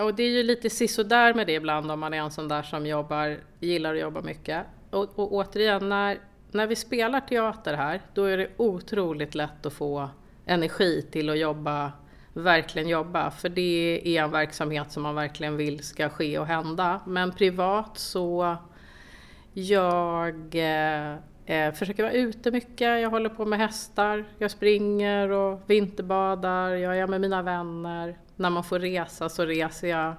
Och 0.00 0.14
det 0.14 0.22
är 0.22 0.30
ju 0.30 0.42
lite 0.42 0.70
sisådär 0.70 1.34
med 1.34 1.46
det 1.46 1.52
ibland 1.52 1.90
om 1.90 2.00
man 2.00 2.14
är 2.14 2.18
en 2.18 2.30
sån 2.30 2.48
där 2.48 2.62
som 2.62 2.86
jobbar, 2.86 3.40
gillar 3.60 3.94
att 3.94 4.00
jobba 4.00 4.22
mycket. 4.22 4.66
Och, 4.90 5.18
och 5.18 5.32
återigen, 5.32 5.88
när, 5.88 6.18
när 6.50 6.66
vi 6.66 6.76
spelar 6.76 7.20
teater 7.20 7.74
här, 7.74 8.00
då 8.14 8.24
är 8.24 8.36
det 8.36 8.48
otroligt 8.56 9.34
lätt 9.34 9.66
att 9.66 9.72
få 9.72 10.08
energi 10.46 11.02
till 11.10 11.30
att 11.30 11.38
jobba, 11.38 11.92
verkligen 12.32 12.88
jobba. 12.88 13.30
För 13.30 13.48
det 13.48 14.00
är 14.04 14.22
en 14.22 14.30
verksamhet 14.30 14.92
som 14.92 15.02
man 15.02 15.14
verkligen 15.14 15.56
vill 15.56 15.84
ska 15.84 16.08
ske 16.08 16.38
och 16.38 16.46
hända. 16.46 17.00
Men 17.06 17.32
privat 17.32 17.98
så, 17.98 18.56
jag 19.52 20.54
eh, 20.54 21.16
eh 21.46 21.72
försöker 21.74 22.02
vara 22.02 22.12
ute 22.12 22.50
mycket, 22.50 23.00
jag 23.00 23.10
håller 23.10 23.28
på 23.28 23.44
med 23.44 23.58
hästar, 23.58 24.24
jag 24.38 24.50
springer 24.50 25.30
och 25.30 25.60
vinterbadar, 25.66 26.70
jag 26.70 26.98
är 26.98 27.06
med 27.06 27.20
mina 27.20 27.42
vänner. 27.42 28.18
När 28.36 28.50
man 28.50 28.64
får 28.64 28.78
resa 28.78 29.28
så 29.28 29.44
reser 29.44 29.88
jag. 29.88 30.14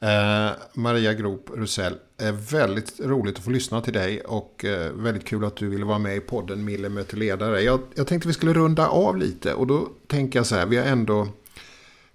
Eh, 0.00 0.50
Maria 0.74 1.14
Grop 1.14 1.50
Rusell, 1.54 1.98
eh, 2.18 2.32
väldigt 2.32 3.00
roligt 3.00 3.38
att 3.38 3.44
få 3.44 3.50
lyssna 3.50 3.80
till 3.80 3.92
dig 3.92 4.20
och 4.20 4.64
eh, 4.64 4.92
väldigt 4.92 5.24
kul 5.24 5.44
att 5.44 5.56
du 5.56 5.68
ville 5.68 5.84
vara 5.84 5.98
med 5.98 6.16
i 6.16 6.20
podden 6.20 6.64
Mille 6.64 6.88
möter 6.88 7.16
ledare. 7.16 7.60
Jag, 7.60 7.80
jag 7.94 8.06
tänkte 8.06 8.28
vi 8.28 8.34
skulle 8.34 8.52
runda 8.52 8.88
av 8.88 9.16
lite 9.16 9.54
och 9.54 9.66
då 9.66 9.88
tänker 10.06 10.38
jag 10.38 10.46
så 10.46 10.54
här, 10.54 10.66
vi 10.66 10.76
har 10.76 10.84
ändå 10.84 11.28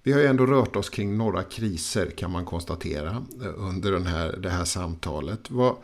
vi 0.04 0.12
har 0.12 0.20
ju 0.20 0.26
ändå 0.26 0.46
rört 0.46 0.76
oss 0.76 0.90
kring 0.90 1.18
några 1.18 1.44
kriser 1.44 2.10
kan 2.10 2.32
man 2.32 2.46
konstatera 2.46 3.26
eh, 3.42 3.54
under 3.58 3.92
den 3.92 4.06
här, 4.06 4.38
det 4.38 4.50
här 4.50 4.66
samtalet. 4.66 5.52
Vad, 5.52 5.76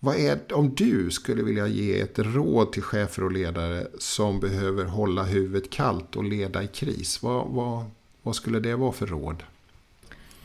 vad 0.00 0.16
är, 0.16 0.38
om 0.52 0.74
du 0.74 1.10
skulle 1.10 1.42
vilja 1.42 1.66
ge 1.66 2.00
ett 2.00 2.18
råd 2.18 2.72
till 2.72 2.82
chefer 2.82 3.24
och 3.24 3.32
ledare 3.32 3.86
som 3.98 4.40
behöver 4.40 4.84
hålla 4.84 5.22
huvudet 5.22 5.70
kallt 5.70 6.16
och 6.16 6.24
leda 6.24 6.62
i 6.62 6.66
kris, 6.66 7.22
vad, 7.22 7.48
vad, 7.48 7.84
vad 8.22 8.36
skulle 8.36 8.60
det 8.60 8.76
vara 8.76 8.92
för 8.92 9.06
råd? 9.06 9.42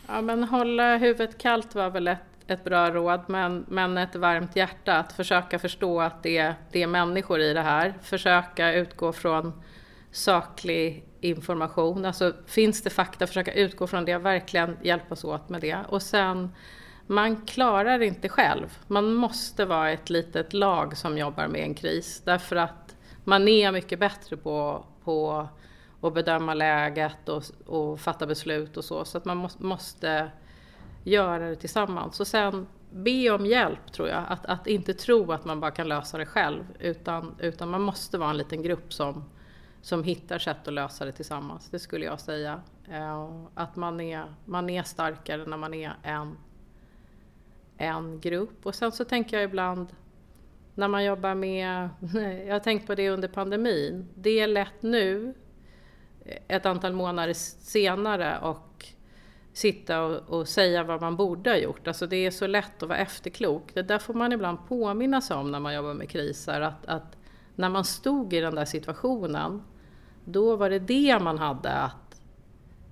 Ja, 0.08 0.22
men 0.22 0.44
hålla 0.44 0.98
huvudet 0.98 1.38
kallt 1.38 1.76
var 1.76 1.90
väl 1.90 2.08
ett, 2.08 2.20
ett 2.48 2.64
bra 2.64 2.92
råd, 2.92 3.22
men, 3.28 3.66
men 3.68 3.98
ett 3.98 4.16
varmt 4.16 4.56
hjärta. 4.56 4.98
Att 4.98 5.14
försöka 5.14 5.60
förstå 5.60 6.02
att 6.02 6.24
det, 6.24 6.54
det 6.72 6.84
är 6.84 6.88
människor 6.88 7.40
i 7.40 7.54
det 7.54 7.62
här. 7.62 7.94
Försöka 8.02 8.74
utgå 8.74 9.14
från 9.14 9.64
saklig 10.12 11.04
information. 11.22 12.06
Alltså 12.06 12.34
finns 12.48 12.82
det 12.82 12.90
fakta, 12.90 13.28
försöka 13.28 13.54
utgå 13.54 13.88
från 13.88 14.06
det, 14.06 14.18
verkligen 14.18 14.78
hjälpas 14.82 15.24
åt 15.24 15.50
med 15.50 15.62
det. 15.62 15.78
Och 15.88 16.02
sen 16.02 16.50
man 17.08 17.46
klarar 17.46 18.02
inte 18.02 18.30
själv. 18.30 18.78
Man 18.88 19.14
måste 19.14 19.66
vara 19.66 19.92
ett 19.92 20.10
litet 20.10 20.54
lag 20.54 20.98
som 20.98 21.18
jobbar 21.18 21.48
med 21.48 21.62
en 21.62 21.76
kris 21.76 22.22
därför 22.26 22.56
att 22.56 22.96
man 23.24 23.48
är 23.48 23.72
mycket 23.72 24.00
bättre 24.00 24.38
på, 24.38 24.86
på 25.04 25.48
och 26.04 26.12
bedöma 26.12 26.54
läget 26.54 27.30
och, 27.30 27.44
och 27.66 28.00
fatta 28.00 28.26
beslut 28.26 28.78
och 28.78 28.86
så. 28.86 29.06
Så 29.06 29.18
att 29.18 29.26
man 29.26 29.38
måste, 29.38 29.64
måste 29.64 30.32
göra 31.04 31.50
det 31.50 31.56
tillsammans. 31.56 32.20
Och 32.20 32.28
sen 32.28 32.68
be 32.92 33.30
om 33.30 33.46
hjälp 33.46 33.92
tror 33.92 34.08
jag. 34.08 34.24
Att, 34.28 34.46
att 34.46 34.68
inte 34.68 34.94
tro 34.94 35.32
att 35.32 35.46
man 35.46 35.60
bara 35.60 35.72
kan 35.72 35.88
lösa 35.88 36.18
det 36.18 36.26
själv 36.26 36.64
utan, 36.80 37.36
utan 37.40 37.70
man 37.70 37.82
måste 37.82 38.18
vara 38.18 38.30
en 38.30 38.38
liten 38.38 38.62
grupp 38.62 38.94
som, 38.94 39.24
som 39.82 40.04
hittar 40.04 40.40
sätt 40.40 40.68
att 40.68 40.74
lösa 40.74 41.06
det 41.06 41.12
tillsammans. 41.12 41.70
Det 41.70 41.80
skulle 41.80 42.06
jag 42.06 42.20
säga. 42.20 42.62
Eh, 42.90 43.30
att 43.54 43.76
man 43.76 44.02
är, 44.02 44.26
man 44.46 44.70
är 44.70 44.84
starkare 44.84 45.46
när 45.46 45.58
man 45.58 45.74
är 45.74 45.94
en 46.04 46.38
en 47.78 48.20
grupp. 48.20 48.66
Och 48.66 48.76
sen 48.76 48.92
så 48.92 49.06
tänker 49.06 49.38
jag 49.38 49.44
ibland 49.44 49.88
när 50.76 50.88
man 50.88 51.06
jobbar 51.06 51.36
med, 51.36 51.90
jag 52.48 52.54
har 52.54 52.60
tänkt 52.60 52.88
på 52.88 52.96
det 52.96 53.10
under 53.10 53.28
pandemin, 53.28 54.10
det 54.16 54.40
är 54.40 54.48
lätt 54.48 54.82
nu 54.82 55.34
ett 56.48 56.66
antal 56.66 56.94
månader 56.94 57.34
senare 57.34 58.40
och 58.40 58.86
sitta 59.54 60.04
och, 60.04 60.40
och, 60.40 60.48
säga 60.48 60.84
vad 60.84 61.02
man 61.02 61.16
borde 61.16 61.50
ha 61.50 61.58
gjort. 61.58 61.88
Alltså 61.88 62.08
det 62.08 62.16
är 62.16 62.32
så 62.32 62.48
lätt 62.48 62.84
att 62.84 62.90
vara 62.90 63.00
efterklok. 63.00 63.72
Det 63.74 63.82
där 63.82 64.00
får 64.00 64.14
man 64.14 64.34
ibland 64.34 64.58
påminna 64.68 65.22
sig 65.22 65.38
om 65.38 65.52
när 65.52 65.60
man 65.60 65.74
jobbar 65.74 65.94
med 65.94 66.10
kriser. 66.10 66.62
Att, 66.62 66.86
att 66.86 67.18
när 67.56 67.70
man 67.70 67.86
stod 67.86 68.34
i 68.34 68.40
den 68.40 68.56
där 68.56 68.66
situationen 68.66 69.62
då 70.26 70.56
var 70.56 70.70
det 70.70 70.80
det 70.80 71.20
man 71.22 71.38
hade 71.38 71.72
att, 71.72 72.22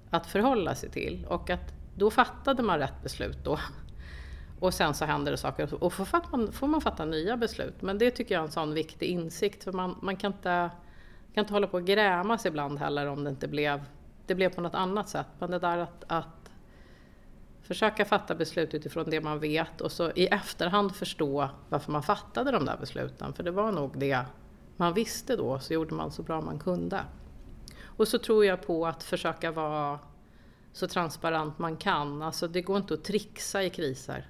att 0.09 0.27
förhålla 0.27 0.75
sig 0.75 0.89
till. 0.89 1.25
Och 1.29 1.49
att 1.49 1.73
då 1.95 2.11
fattade 2.11 2.63
man 2.63 2.79
rätt 2.79 3.03
beslut 3.03 3.37
då. 3.43 3.59
Och 4.59 4.73
sen 4.73 4.93
så 4.93 5.05
händer 5.05 5.31
det 5.31 5.37
saker 5.37 5.83
och 5.83 5.93
får 5.93 6.07
man, 6.31 6.51
får 6.51 6.67
man 6.67 6.81
fatta 6.81 7.05
nya 7.05 7.37
beslut. 7.37 7.81
Men 7.81 7.97
det 7.97 8.11
tycker 8.11 8.35
jag 8.35 8.41
är 8.41 8.45
en 8.45 8.51
sån 8.51 8.73
viktig 8.73 9.05
insikt 9.05 9.63
för 9.63 9.71
man, 9.71 9.95
man 10.01 10.15
kan, 10.15 10.31
inte, 10.31 10.69
kan 11.33 11.41
inte 11.41 11.53
hålla 11.53 11.67
på 11.67 11.77
och 11.77 11.85
grämas 11.85 12.45
ibland 12.45 12.79
heller 12.79 13.07
om 13.07 13.23
det 13.23 13.29
inte 13.29 13.47
blev, 13.47 13.83
det 14.25 14.35
blev 14.35 14.49
på 14.49 14.61
något 14.61 14.75
annat 14.75 15.09
sätt. 15.09 15.27
Men 15.39 15.51
det 15.51 15.59
där 15.59 15.77
att, 15.77 16.03
att 16.07 16.51
försöka 17.61 18.05
fatta 18.05 18.35
beslut 18.35 18.73
utifrån 18.73 19.09
det 19.09 19.21
man 19.21 19.39
vet 19.39 19.81
och 19.81 19.91
så 19.91 20.11
i 20.11 20.27
efterhand 20.27 20.95
förstå 20.95 21.49
varför 21.69 21.91
man 21.91 22.03
fattade 22.03 22.51
de 22.51 22.65
där 22.65 22.77
besluten. 22.77 23.33
För 23.33 23.43
det 23.43 23.51
var 23.51 23.71
nog 23.71 23.99
det 23.99 24.25
man 24.77 24.93
visste 24.93 25.35
då, 25.35 25.59
så 25.59 25.73
gjorde 25.73 25.93
man 25.95 26.11
så 26.11 26.23
bra 26.23 26.41
man 26.41 26.59
kunde. 26.59 27.01
Och 27.83 28.07
så 28.07 28.17
tror 28.17 28.45
jag 28.45 28.67
på 28.67 28.87
att 28.87 29.03
försöka 29.03 29.51
vara 29.51 29.99
så 30.73 30.87
transparent 30.87 31.59
man 31.59 31.77
kan. 31.77 32.21
Alltså 32.21 32.47
det 32.47 32.61
går 32.61 32.77
inte 32.77 32.93
att 32.93 33.03
trixa 33.03 33.63
i 33.63 33.69
kriser. 33.69 34.27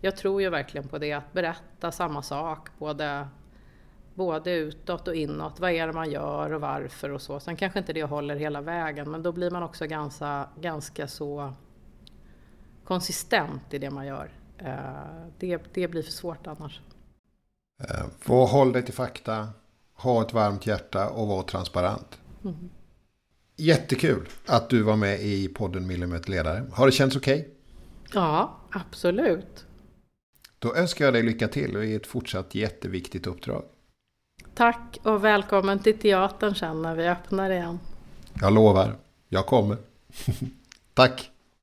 Jag 0.00 0.16
tror 0.16 0.42
ju 0.42 0.50
verkligen 0.50 0.88
på 0.88 0.98
det, 0.98 1.12
att 1.12 1.32
berätta 1.32 1.92
samma 1.92 2.22
sak 2.22 2.68
både, 2.78 3.28
både 4.14 4.52
utåt 4.52 5.08
och 5.08 5.14
inåt. 5.14 5.60
Vad 5.60 5.70
är 5.70 5.86
det 5.86 5.92
man 5.92 6.10
gör 6.10 6.52
och 6.52 6.60
varför 6.60 7.10
och 7.10 7.22
så. 7.22 7.40
Sen 7.40 7.56
kanske 7.56 7.78
inte 7.78 7.92
det 7.92 8.02
håller 8.02 8.36
hela 8.36 8.60
vägen 8.60 9.10
men 9.10 9.22
då 9.22 9.32
blir 9.32 9.50
man 9.50 9.62
också 9.62 9.86
ganska, 9.86 10.48
ganska 10.60 11.08
så 11.08 11.52
konsistent 12.84 13.74
i 13.74 13.78
det 13.78 13.90
man 13.90 14.06
gör. 14.06 14.30
Eh, 14.58 15.26
det, 15.38 15.60
det 15.74 15.88
blir 15.88 16.02
för 16.02 16.12
svårt 16.12 16.46
annars. 16.46 16.80
Eh, 17.88 18.06
få 18.20 18.44
håll 18.44 18.72
dig 18.72 18.82
till 18.82 18.94
fakta, 18.94 19.48
ha 19.94 20.22
ett 20.22 20.32
varmt 20.32 20.66
hjärta 20.66 21.08
och 21.08 21.28
var 21.28 21.42
transparent. 21.42 22.20
Mm. 22.44 22.70
Jättekul 23.56 24.28
att 24.46 24.70
du 24.70 24.82
var 24.82 24.96
med 24.96 25.20
i 25.20 25.48
podden 25.48 25.86
Millimeter 25.86 26.30
ledare. 26.30 26.64
Har 26.72 26.86
det 26.86 26.92
känts 26.92 27.16
okej? 27.16 27.40
Okay? 27.40 27.52
Ja, 28.12 28.60
absolut. 28.70 29.66
Då 30.58 30.74
önskar 30.74 31.04
jag 31.04 31.14
dig 31.14 31.22
lycka 31.22 31.48
till 31.48 31.76
i 31.76 31.94
ett 31.94 32.06
fortsatt 32.06 32.54
jätteviktigt 32.54 33.26
uppdrag. 33.26 33.64
Tack 34.54 34.98
och 35.02 35.24
välkommen 35.24 35.78
till 35.78 35.98
teatern 35.98 36.54
sen 36.54 36.82
när 36.82 36.94
vi 36.94 37.08
öppnar 37.08 37.50
igen. 37.50 37.80
Jag 38.40 38.52
lovar, 38.52 38.94
jag 39.28 39.46
kommer. 39.46 39.76
Tack. 40.94 41.31